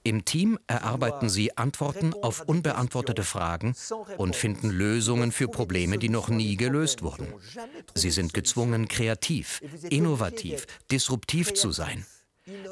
[0.04, 3.76] Im Team erarbeiten Sie Antworten auf unbeantwortete Fragen
[4.18, 7.34] und finden Lösungen für Probleme, die noch nie gelöst wurden.
[7.94, 12.06] Sie sind gezwungen, kreativ, innovativ, disruptiv zu sein.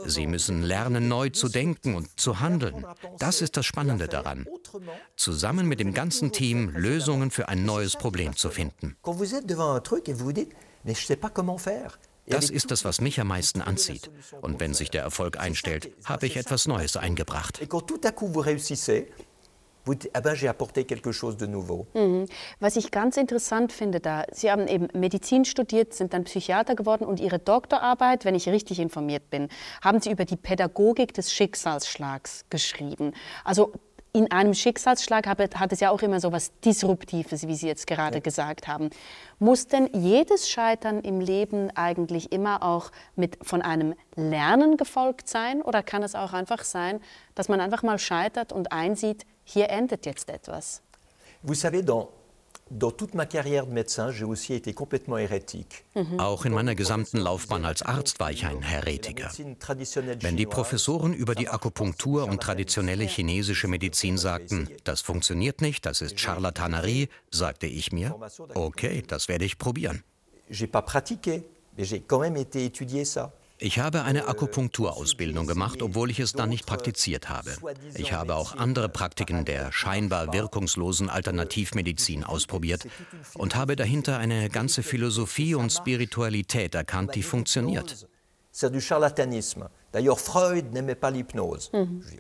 [0.06, 2.86] Sie müssen lernen, neu zu denken und zu handeln.
[3.18, 4.46] Das ist das Spannende daran.
[5.16, 8.96] Zusammen mit dem ganzen Team Lösungen für ein neues Problem zu finden.
[12.26, 14.12] Das ist das, was mich am meisten anzieht.
[14.42, 17.60] Und wenn sich der Erfolg einstellt, habe ich etwas Neues eingebracht.
[20.14, 21.88] Ah ben, j'ai apporté quelque chose de nouveau.
[21.94, 22.28] Mhm.
[22.60, 27.06] Was ich ganz interessant finde da, Sie haben eben Medizin studiert, sind dann Psychiater geworden
[27.06, 29.50] und Ihre Doktorarbeit, wenn ich richtig informiert bin,
[29.82, 33.14] haben Sie über die Pädagogik des Schicksalsschlags geschrieben.
[33.44, 33.74] Also
[34.16, 38.18] in einem Schicksalsschlag hat es ja auch immer so etwas Disruptives, wie Sie jetzt gerade
[38.18, 38.22] ja.
[38.22, 38.92] gesagt haben.
[39.40, 45.64] Muss denn jedes Scheitern im Leben eigentlich immer auch mit, von einem Lernen gefolgt sein?
[45.64, 47.02] Oder kann es auch einfach sein,
[47.34, 50.82] dass man einfach mal scheitert und einsieht, hier endet jetzt etwas.
[51.44, 52.10] Vous savez, dans.
[55.96, 56.20] Mhm.
[56.20, 59.30] Auch in meiner gesamten Laufbahn als Arzt war ich ein Heretiker.
[60.22, 66.02] Wenn die Professoren über die Akupunktur und traditionelle chinesische Medizin sagten, das funktioniert nicht, das
[66.02, 68.16] ist Charlatanerie, sagte ich mir,
[68.56, 70.04] okay, das werde ich probieren.
[70.50, 71.44] J'ai pas pratiqué,
[71.78, 73.32] mais j'ai quand même été étudier ça.
[73.64, 77.56] Ich habe eine Akupunkturausbildung gemacht, obwohl ich es dann nicht praktiziert habe.
[77.96, 82.86] Ich habe auch andere Praktiken der scheinbar wirkungslosen Alternativmedizin ausprobiert
[83.36, 88.06] und habe dahinter eine ganze Philosophie und Spiritualität erkannt, die funktioniert.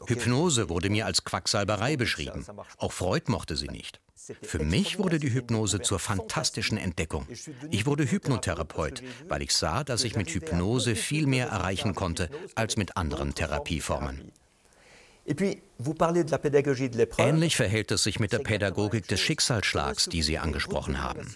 [0.07, 2.45] Hypnose wurde mir als Quacksalberei beschrieben.
[2.77, 3.99] Auch Freud mochte sie nicht.
[4.41, 7.27] Für mich wurde die Hypnose zur fantastischen Entdeckung.
[7.71, 12.77] Ich wurde Hypnotherapeut, weil ich sah, dass ich mit Hypnose viel mehr erreichen konnte als
[12.77, 14.31] mit anderen Therapieformen.
[17.17, 21.33] Ähnlich verhält es sich mit der Pädagogik des Schicksalsschlags, die Sie angesprochen haben.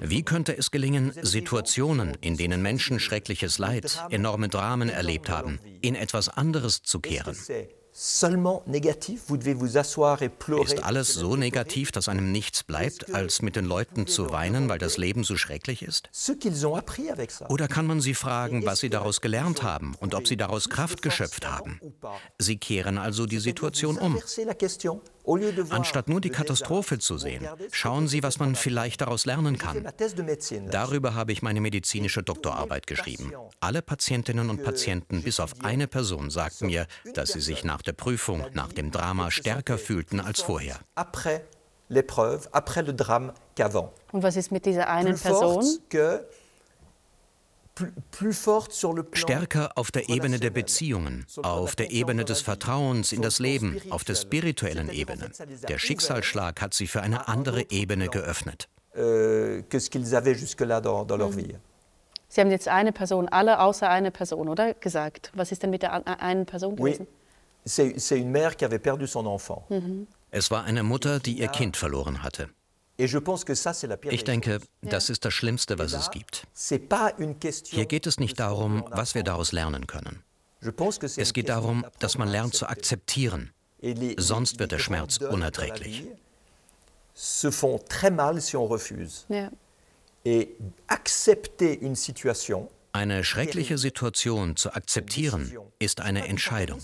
[0.00, 5.96] Wie könnte es gelingen, Situationen, in denen Menschen schreckliches Leid, enorme Dramen erlebt haben, in
[5.96, 7.36] etwas anderes zu kehren?
[7.96, 8.24] Ist
[10.82, 14.98] alles so negativ, dass einem nichts bleibt, als mit den Leuten zu weinen, weil das
[14.98, 16.10] Leben so schrecklich ist?
[17.48, 21.02] Oder kann man sie fragen, was sie daraus gelernt haben und ob sie daraus Kraft
[21.02, 21.78] geschöpft haben?
[22.40, 24.20] Sie kehren also die Situation um.
[25.70, 29.88] Anstatt nur die Katastrophe zu sehen, schauen Sie, was man vielleicht daraus lernen kann.
[30.70, 33.32] Darüber habe ich meine medizinische Doktorarbeit geschrieben.
[33.60, 37.92] Alle Patientinnen und Patienten, bis auf eine Person, sagten mir, dass sie sich nach der
[37.92, 40.78] Prüfung, nach dem Drama stärker fühlten als vorher.
[44.12, 45.64] Und was ist mit dieser einen Person?
[49.12, 54.04] Stärker auf der Ebene der Beziehungen, auf der Ebene des Vertrauens in das Leben, auf
[54.04, 55.30] der spirituellen Ebene.
[55.68, 58.68] Der Schicksalsschlag hat sie für eine andere Ebene geöffnet.
[58.96, 59.80] Euh, mhm.
[62.28, 64.74] sie haben jetzt eine Person, alle außer eine Person, oder?
[64.74, 65.32] Gesagt.
[65.34, 67.08] Was ist denn mit der einen Person gewesen?
[67.10, 67.23] Mhm.
[70.30, 72.50] Es war eine Mutter, die ihr Kind verloren hatte.
[72.96, 76.46] Ich denke, das ist das Schlimmste, was es gibt.
[76.54, 80.22] Hier geht es nicht darum, was wir daraus lernen können.
[81.16, 83.50] Es geht darum, dass man lernt zu akzeptieren.
[84.16, 86.04] Sonst wird der Schmerz unerträglich.
[92.92, 96.80] Eine schreckliche Situation zu akzeptieren, ist eine Entscheidung.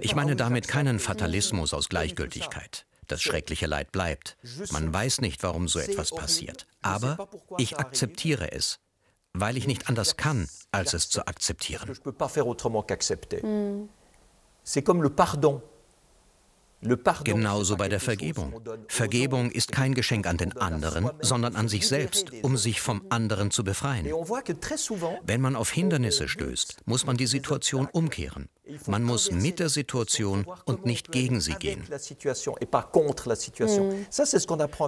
[0.00, 2.86] Ich meine damit keinen Fatalismus aus Gleichgültigkeit.
[3.06, 4.36] Das schreckliche Leid bleibt.
[4.70, 6.66] Man weiß nicht, warum so etwas passiert.
[6.80, 7.28] Aber
[7.58, 8.78] ich akzeptiere es,
[9.32, 11.92] weil ich nicht anders kann, als es zu akzeptieren.
[15.16, 15.62] Pardon.
[17.24, 18.60] Genauso bei der Vergebung.
[18.88, 23.50] Vergebung ist kein Geschenk an den anderen, sondern an sich selbst, um sich vom anderen
[23.50, 24.06] zu befreien.
[25.24, 28.48] Wenn man auf Hindernisse stößt, muss man die Situation umkehren.
[28.86, 31.84] Man muss mit der Situation und nicht gegen sie gehen.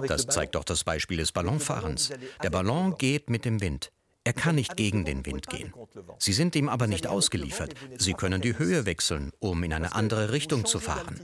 [0.07, 2.09] Das zeigt doch das Beispiel des Ballonfahrens.
[2.41, 3.91] Der Ballon geht mit dem Wind.
[4.25, 5.73] Er kann nicht gegen den Wind gehen.
[6.17, 7.73] Sie sind ihm aber nicht ausgeliefert.
[7.97, 11.19] Sie können die Höhe wechseln, um in eine andere Richtung zu fahren.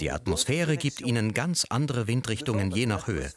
[0.00, 3.30] Die Atmosphäre gibt ihnen ganz andere Windrichtungen je nach Höhe.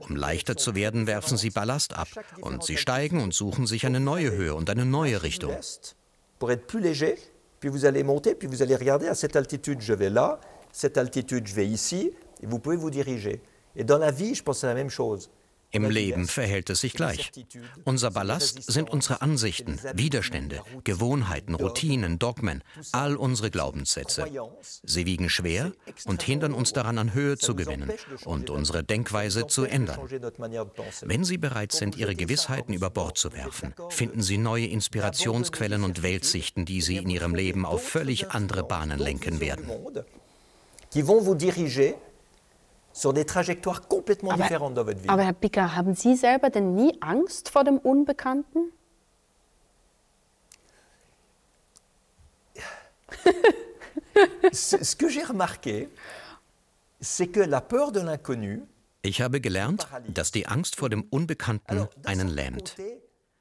[0.00, 2.08] Um leichter zu werden, werfen sie Ballast ab
[2.40, 5.56] und sie steigen und suchen sich eine neue Höhe und eine neue Richtung.
[7.62, 10.40] Puis vous allez monter, puis vous allez regarder à cette altitude, je vais là,
[10.72, 12.10] cette altitude, je vais ici,
[12.42, 13.40] et vous pouvez vous diriger.
[13.76, 15.30] Et dans la vie, je pense c'est la même chose.
[15.72, 17.32] Im Leben verhält es sich gleich.
[17.84, 22.62] Unser Ballast sind unsere Ansichten, Widerstände, Gewohnheiten, Routinen, Dogmen,
[22.92, 24.26] all unsere Glaubenssätze.
[24.84, 25.72] Sie wiegen schwer
[26.04, 27.90] und hindern uns daran, an Höhe zu gewinnen
[28.24, 29.98] und unsere Denkweise zu ändern.
[31.02, 36.02] Wenn Sie bereit sind, Ihre Gewissheiten über Bord zu werfen, finden Sie neue Inspirationsquellen und
[36.02, 39.70] Weltsichten, die Sie in Ihrem Leben auf völlig andere Bahnen lenken werden.
[43.14, 45.08] Des trajectoires complètement aber, différentes dans votre vie.
[45.08, 48.70] Aber Herr Picker, haben Sie selber denn nie Angst vor dem Unbekannten?
[54.52, 55.88] Ce que j'ai remarqué,
[57.00, 58.66] c'est que la peur de l'inconnu
[59.04, 62.76] ich habe gelernt, dass die Angst vor dem Unbekannten einen lähmt.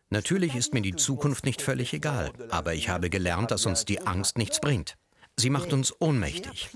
[0.10, 4.02] Natürlich ist mir die Zukunft nicht völlig egal, aber ich habe gelernt, dass uns die
[4.02, 4.98] Angst nichts bringt.
[5.42, 6.70] Sie macht uns ohnmächtig.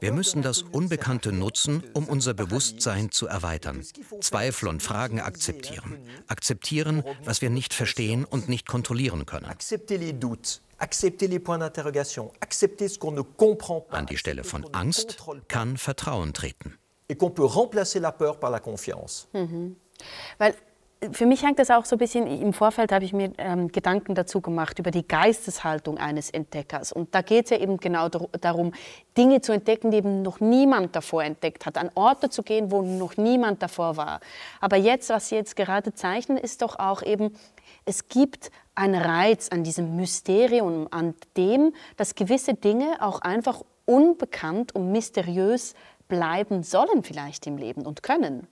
[0.00, 3.84] Wir müssen das Unbekannte nutzen, um unser Bewusstsein zu erweitern.
[4.20, 6.00] Zweifel und Fragen akzeptieren.
[6.26, 9.46] Akzeptieren, was wir nicht verstehen und nicht kontrollieren können.
[13.90, 16.78] An die Stelle von Angst kann Vertrauen treten.
[19.32, 19.76] Mhm.
[20.38, 20.56] Weil
[21.10, 24.14] für mich hängt das auch so ein bisschen, im Vorfeld habe ich mir ähm, Gedanken
[24.14, 26.92] dazu gemacht über die Geisteshaltung eines Entdeckers.
[26.92, 28.72] Und da geht es ja eben genau darum,
[29.16, 32.82] Dinge zu entdecken, die eben noch niemand davor entdeckt hat, an Orte zu gehen, wo
[32.82, 34.20] noch niemand davor war.
[34.60, 37.34] Aber jetzt, was Sie jetzt gerade zeichnen, ist doch auch eben,
[37.84, 44.74] es gibt einen Reiz an diesem Mysterium, an dem, dass gewisse Dinge auch einfach unbekannt
[44.74, 45.74] und mysteriös
[46.06, 48.46] bleiben sollen vielleicht im Leben und können.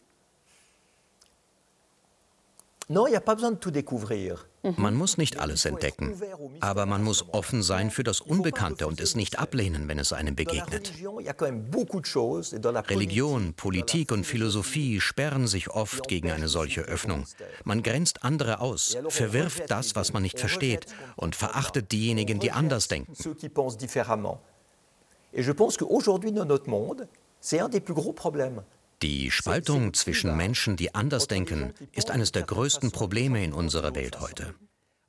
[4.77, 6.21] Man muss nicht alles entdecken,
[6.59, 10.35] aber man muss offen sein für das Unbekannte und es nicht ablehnen, wenn es einem
[10.35, 10.93] begegnet.
[12.89, 17.27] Religion, Politik und Philosophie sperren sich oft gegen eine solche Öffnung.
[17.65, 22.89] Man grenzt andere aus, verwirft das, was man nicht versteht und verachtet diejenigen, die anders
[22.89, 23.15] denken.
[25.33, 27.07] Et je pense qu'aujourd'hui, dans notre monde,
[27.41, 28.63] c'est un des plus gros problèmes.
[29.03, 34.21] Die Spaltung zwischen Menschen, die anders denken, ist eines der größten Probleme in unserer Welt
[34.21, 34.55] heute.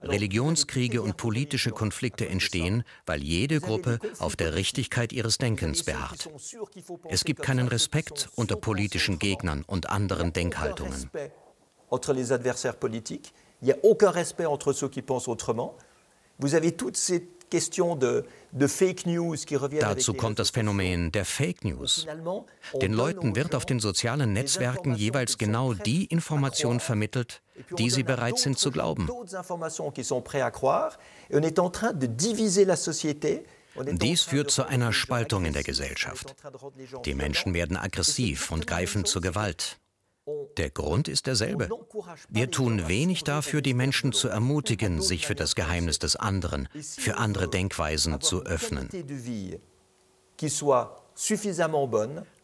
[0.02, 6.30] Religionskriege und politische Konflikte entstehen, weil jede Gruppe auf der Richtigkeit ihres Denkens beharrt.
[7.10, 11.10] Es gibt keinen Respekt unter politischen Gegnern und anderen Denkhaltungen.
[13.64, 15.78] Il n'y a aucun respect entre ceux qui pensent autrement.
[16.40, 17.28] Vous avez toutes ces
[19.80, 22.08] Dazu kommt das Phänomen der Fake News.
[22.82, 27.42] Den Leuten wird auf den sozialen Netzwerken jeweils genau die Information vermittelt,
[27.78, 29.10] die sie bereit sind zu glauben.
[33.76, 36.36] Dies führt zu einer Spaltung in der Gesellschaft.
[37.06, 39.81] Die Menschen werden aggressiv und greifen zur Gewalt.
[40.58, 41.70] Der Grund ist derselbe.
[42.30, 47.18] Wir tun wenig dafür, die Menschen zu ermutigen, sich für das Geheimnis des anderen, für
[47.18, 48.90] andere Denkweisen zu öffnen.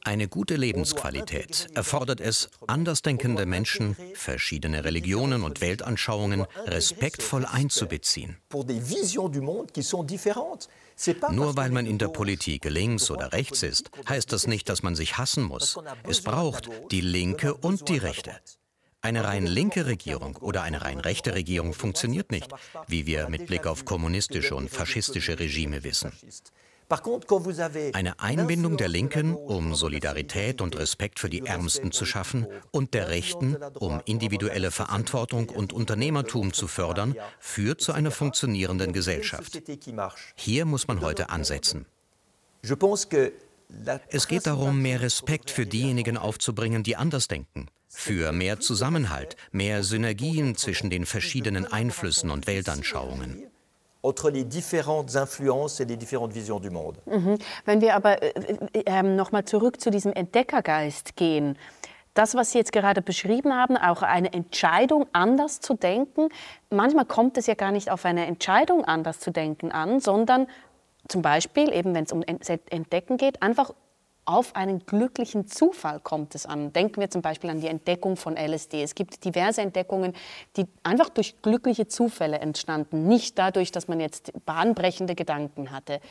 [0.08, 8.38] Eine gute Lebensqualität erfordert es, andersdenkende Menschen, verschiedene Religionen und Weltanschauungen respektvoll einzubeziehen.
[11.32, 14.96] Nur weil man in der Politik links oder rechts ist, heißt das nicht, dass man
[14.96, 15.78] sich hassen muss.
[16.08, 18.32] Es braucht die Linke und die Rechte.
[19.02, 22.50] Eine rein linke Regierung oder eine rein rechte Regierung funktioniert nicht,
[22.88, 26.14] wie wir mit Blick auf kommunistische und faschistische Regime wissen.
[26.90, 33.10] Eine Einbindung der Linken, um Solidarität und Respekt für die Ärmsten zu schaffen, und der
[33.10, 39.62] Rechten, um individuelle Verantwortung und Unternehmertum zu fördern, führt zu einer funktionierenden Gesellschaft.
[40.36, 41.86] Hier muss man heute ansetzen.
[44.10, 49.84] Es geht darum, mehr Respekt für diejenigen aufzubringen, die anders denken, für mehr Zusammenhalt, mehr
[49.84, 53.47] Synergien zwischen den verschiedenen Einflüssen und Weltanschauungen
[54.08, 56.98] entre les différentes influences et les différentes visions du monde.
[57.06, 57.38] Mhm.
[57.66, 58.30] Wenn wir aber äh,
[58.74, 61.58] äh, ähm, noch mal zurück zu diesem Entdeckergeist gehen,
[62.14, 66.30] das, was Sie jetzt gerade beschrieben haben, auch eine Entscheidung anders zu denken,
[66.72, 70.48] manchmal kommt es ja gar nicht auf eine Entscheidung anders zu denken an, sondern
[71.08, 73.72] zum Beispiel, eben wenn es um Entdecken geht, einfach
[74.28, 76.74] auf einen glücklichen Zufall kommt es an.
[76.74, 78.84] Denken wir zum Beispiel an die Entdeckung von LSD.
[78.84, 80.14] Es gibt diverse Entdeckungen,
[80.58, 86.02] die einfach durch glückliche Zufälle entstanden, nicht dadurch, dass man jetzt bahnbrechende Gedanken hatte.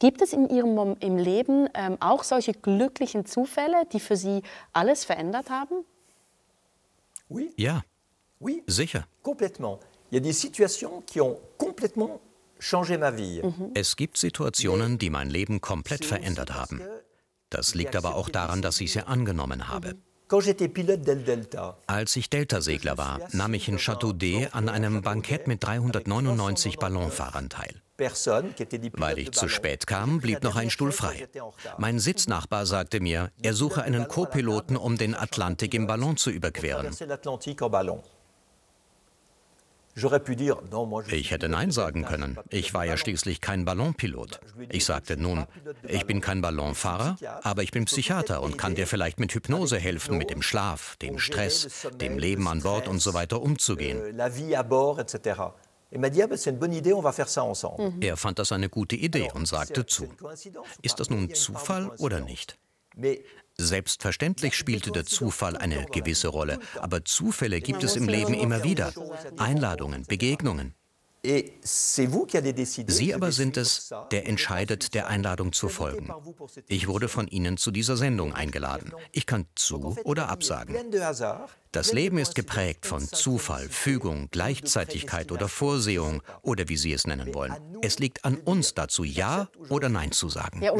[0.00, 4.42] Gibt es in Ihrem im Leben ähm, auch solche glücklichen Zufälle, die für Sie
[4.72, 5.84] alles verändert haben?
[7.56, 7.82] Ja,
[8.66, 9.06] sicher.
[9.22, 9.78] Complètement.
[10.10, 12.20] Il y a des situations qui ont complètement
[12.58, 13.42] changé ma vie.
[13.42, 13.70] Mhm.
[13.74, 16.80] Es gibt Situationen, die mein Leben komplett verändert haben.
[17.50, 19.96] Das liegt aber auch daran, dass ich sie angenommen habe.
[21.88, 27.48] Als ich Delta-Segler war, nahm ich in Chateau D an einem Bankett mit 399 Ballonfahrern
[27.48, 27.82] teil.
[28.92, 31.28] Weil ich zu spät kam, blieb noch ein Stuhl frei.
[31.78, 36.94] Mein Sitznachbar sagte mir, er suche einen Co-Piloten, um den Atlantik im Ballon zu überqueren.
[41.08, 42.38] Ich hätte Nein sagen können.
[42.48, 44.40] Ich war ja schließlich kein Ballonpilot.
[44.70, 45.46] Ich sagte nun,
[45.86, 50.16] ich bin kein Ballonfahrer, aber ich bin Psychiater und kann dir vielleicht mit Hypnose helfen,
[50.16, 53.98] mit dem Schlaf, dem Stress, dem Leben an Bord und so weiter umzugehen.
[53.98, 54.12] Euh,
[57.78, 58.02] mhm.
[58.02, 60.08] Er fand das eine gute Idee und sagte zu.
[60.82, 62.58] Ist das nun Zufall oder nicht?
[63.62, 68.92] Selbstverständlich spielte der Zufall eine gewisse Rolle, aber Zufälle gibt es im Leben immer wieder.
[69.36, 70.74] Einladungen, Begegnungen.
[71.22, 76.10] Sie aber sind es, der entscheidet, der Einladung zu folgen.
[76.66, 78.92] Ich wurde von Ihnen zu dieser Sendung eingeladen.
[79.12, 80.76] Ich kann zu oder absagen.
[81.72, 87.34] Das Leben ist geprägt von Zufall, Fügung, Gleichzeitigkeit oder Vorsehung oder wie Sie es nennen
[87.34, 87.54] wollen.
[87.82, 90.62] Es liegt an uns dazu, Ja oder Nein zu sagen.
[90.62, 90.72] Ja,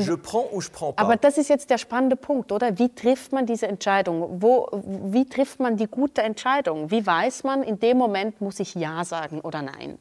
[0.97, 2.79] aber das ist jetzt der spannende Punkt, oder?
[2.79, 4.43] Wie trifft man diese Entscheidung?
[4.43, 4.69] Wo,
[5.13, 6.91] wie trifft man die gute Entscheidung?
[6.91, 9.99] Wie weiß man, in dem Moment muss ich Ja sagen oder Nein?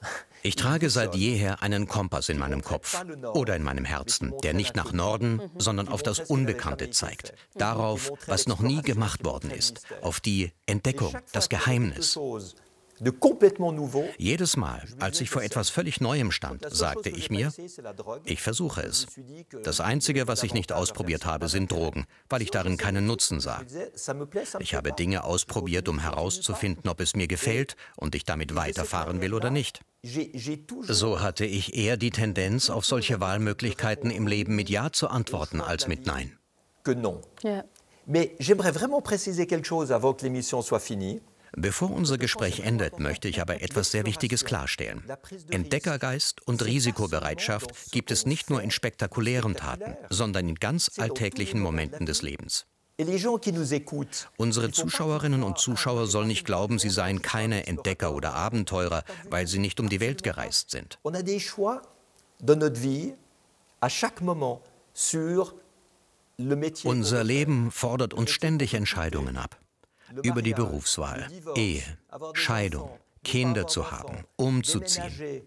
[0.42, 2.98] Ich trage seit jeher einen Kompass in meinem Kopf
[3.34, 8.46] oder in meinem Herzen, der nicht nach Norden, sondern auf das Unbekannte zeigt, darauf, was
[8.46, 12.18] noch nie gemacht worden ist, auf die Entdeckung, das Geheimnis.
[14.18, 17.52] Jedes Mal, als ich vor etwas völlig Neuem stand, sagte ich mir,
[18.24, 19.06] ich versuche es.
[19.62, 23.62] Das Einzige, was ich nicht ausprobiert habe, sind Drogen, weil ich darin keinen Nutzen sah.
[24.58, 29.34] Ich habe Dinge ausprobiert, um herauszufinden, ob es mir gefällt und ich damit weiterfahren will
[29.34, 29.80] oder nicht.
[30.82, 35.60] So hatte ich eher die Tendenz, auf solche Wahlmöglichkeiten im Leben mit Ja zu antworten
[35.60, 36.38] als mit Nein.
[37.42, 37.64] Ja.
[38.06, 41.20] Mais j'aimerais vraiment préciser quelque chose avant que l'émission soit finie.
[41.56, 45.02] Bevor unser Gespräch endet, möchte ich aber etwas sehr Wichtiges klarstellen.
[45.50, 52.06] Entdeckergeist und Risikobereitschaft gibt es nicht nur in spektakulären Taten, sondern in ganz alltäglichen Momenten
[52.06, 52.66] des Lebens.
[54.36, 59.58] Unsere Zuschauerinnen und Zuschauer sollen nicht glauben, sie seien keine Entdecker oder Abenteurer, weil sie
[59.58, 60.98] nicht um die Welt gereist sind.
[66.84, 69.58] Unser Leben fordert uns ständig Entscheidungen ab
[70.22, 71.82] über die Berufswahl, Ehe,
[72.34, 72.90] Scheidung,
[73.22, 75.42] Kinder zu haben, umzuziehen,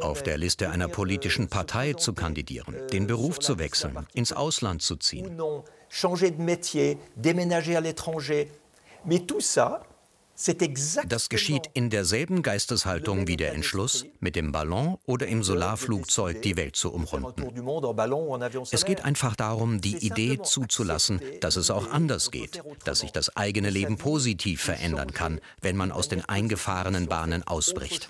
[0.00, 4.96] auf der Liste einer politischen Partei zu kandidieren, den Beruf zu wechseln, ins Ausland zu
[4.96, 5.40] ziehen.
[5.90, 8.50] Changer de métier, déménager à l'étranger.
[9.06, 9.82] Mais tout ça,
[11.06, 16.56] das geschieht in derselben Geisteshaltung wie der Entschluss, mit dem Ballon oder im Solarflugzeug die
[16.56, 17.42] Welt zu umrunden.
[18.70, 23.36] Es geht einfach darum, die Idee zuzulassen, dass es auch anders geht, dass sich das
[23.36, 28.08] eigene Leben positiv verändern kann, wenn man aus den eingefahrenen Bahnen ausbricht.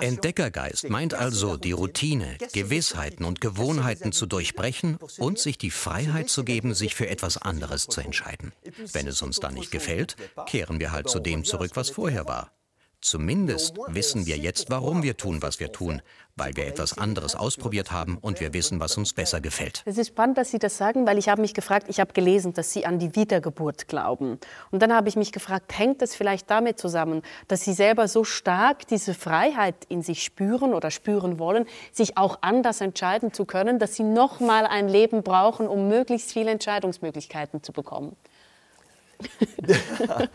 [0.00, 6.44] Entdeckergeist meint also, die Routine, Gewissheiten und Gewohnheiten zu durchbrechen und sich die Freiheit zu
[6.44, 8.52] geben, sich für etwas anderes zu entscheiden.
[8.92, 12.26] Wenn es uns dann nicht gefällt, gefällt, kehren wir halt zu dem zurück, was vorher
[12.26, 12.52] war.
[13.00, 16.02] Zumindest wissen wir jetzt, warum wir tun, was wir tun,
[16.34, 19.82] weil wir etwas anderes ausprobiert haben und wir wissen, was uns besser gefällt.
[19.84, 22.54] Es ist spannend, dass Sie das sagen, weil ich habe mich gefragt, ich habe gelesen,
[22.54, 24.40] dass Sie an die Wiedergeburt glauben.
[24.72, 28.24] Und dann habe ich mich gefragt, hängt es vielleicht damit zusammen, dass Sie selber so
[28.24, 33.78] stark diese Freiheit in sich spüren oder spüren wollen, sich auch anders entscheiden zu können,
[33.78, 38.16] dass Sie noch mal ein Leben brauchen, um möglichst viele Entscheidungsmöglichkeiten zu bekommen?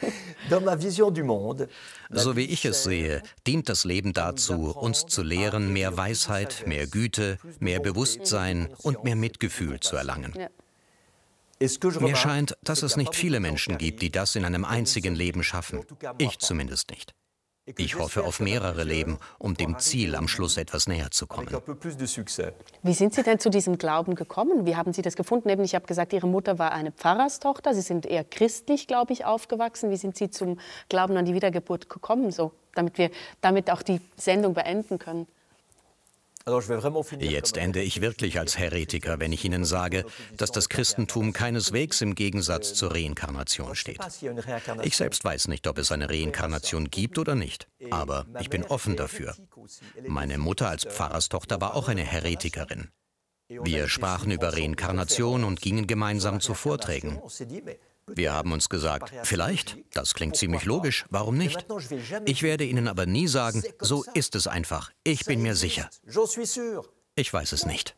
[2.09, 6.88] So wie ich es sehe, dient das Leben dazu, uns zu lehren, mehr Weisheit, mehr
[6.88, 10.34] Güte, mehr Bewusstsein und mehr Mitgefühl zu erlangen.
[11.99, 15.86] Mir scheint, dass es nicht viele Menschen gibt, die das in einem einzigen Leben schaffen.
[16.17, 17.13] Ich zumindest nicht.
[17.66, 21.47] Ich hoffe auf mehrere Leben, um dem Ziel am Schluss etwas näher zu kommen.
[22.84, 24.66] Wie sind Sie denn zu diesem Glauben gekommen?
[24.66, 25.47] Wie haben Sie das gefunden?
[25.47, 27.74] Eben, ich habe gesagt, Ihre Mutter war eine Pfarrerstochter.
[27.74, 29.91] Sie sind eher christlich, glaube ich, aufgewachsen.
[29.91, 30.59] Wie sind Sie zum
[30.89, 35.26] Glauben an die Wiedergeburt gekommen, so, damit wir damit auch die Sendung beenden können?
[37.20, 40.04] Jetzt ende ich wirklich als Heretiker, wenn ich Ihnen sage,
[40.36, 44.00] dass das Christentum keineswegs im Gegensatz zur Reinkarnation steht.
[44.84, 48.98] Ich selbst weiß nicht, ob es eine Reinkarnation gibt oder nicht, aber ich bin offen
[48.98, 49.36] dafür.
[50.06, 52.89] Meine Mutter als Pfarrerstochter war auch eine Heretikerin.
[53.48, 57.22] Wir sprachen über Reinkarnation und gingen gemeinsam zu Vorträgen.
[58.08, 61.66] Wir haben uns gesagt, vielleicht, das klingt ziemlich logisch, warum nicht?
[62.26, 64.91] Ich werde Ihnen aber nie sagen, so ist es einfach.
[65.04, 65.89] Ich bin mir sicher.
[67.16, 67.95] Ich weiß es nicht.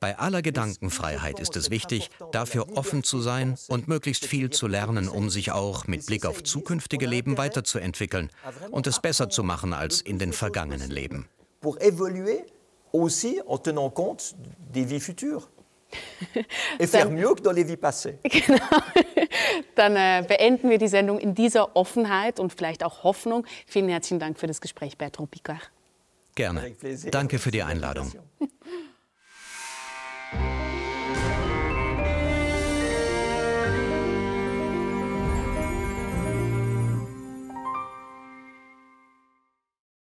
[0.00, 5.08] Bei aller Gedankenfreiheit ist es wichtig, dafür offen zu sein und möglichst viel zu lernen,
[5.08, 8.30] um sich auch mit Blick auf zukünftige Leben weiterzuentwickeln
[8.70, 11.28] und es besser zu machen als in den vergangenen Leben.
[12.92, 14.34] aussi en tenant compte
[14.74, 15.48] des vies futures.
[16.78, 18.18] Et faire mieux que dans les vies passées.
[18.24, 18.58] Genau.
[19.74, 23.46] Dann äh, beenden wir die Sendung in dieser Offenheit und vielleicht auch Hoffnung.
[23.66, 25.70] Vielen herzlichen Dank für das Gespräch, Bertrand Picard.
[26.34, 26.76] Gerne.
[27.10, 28.12] Danke für die Einladung.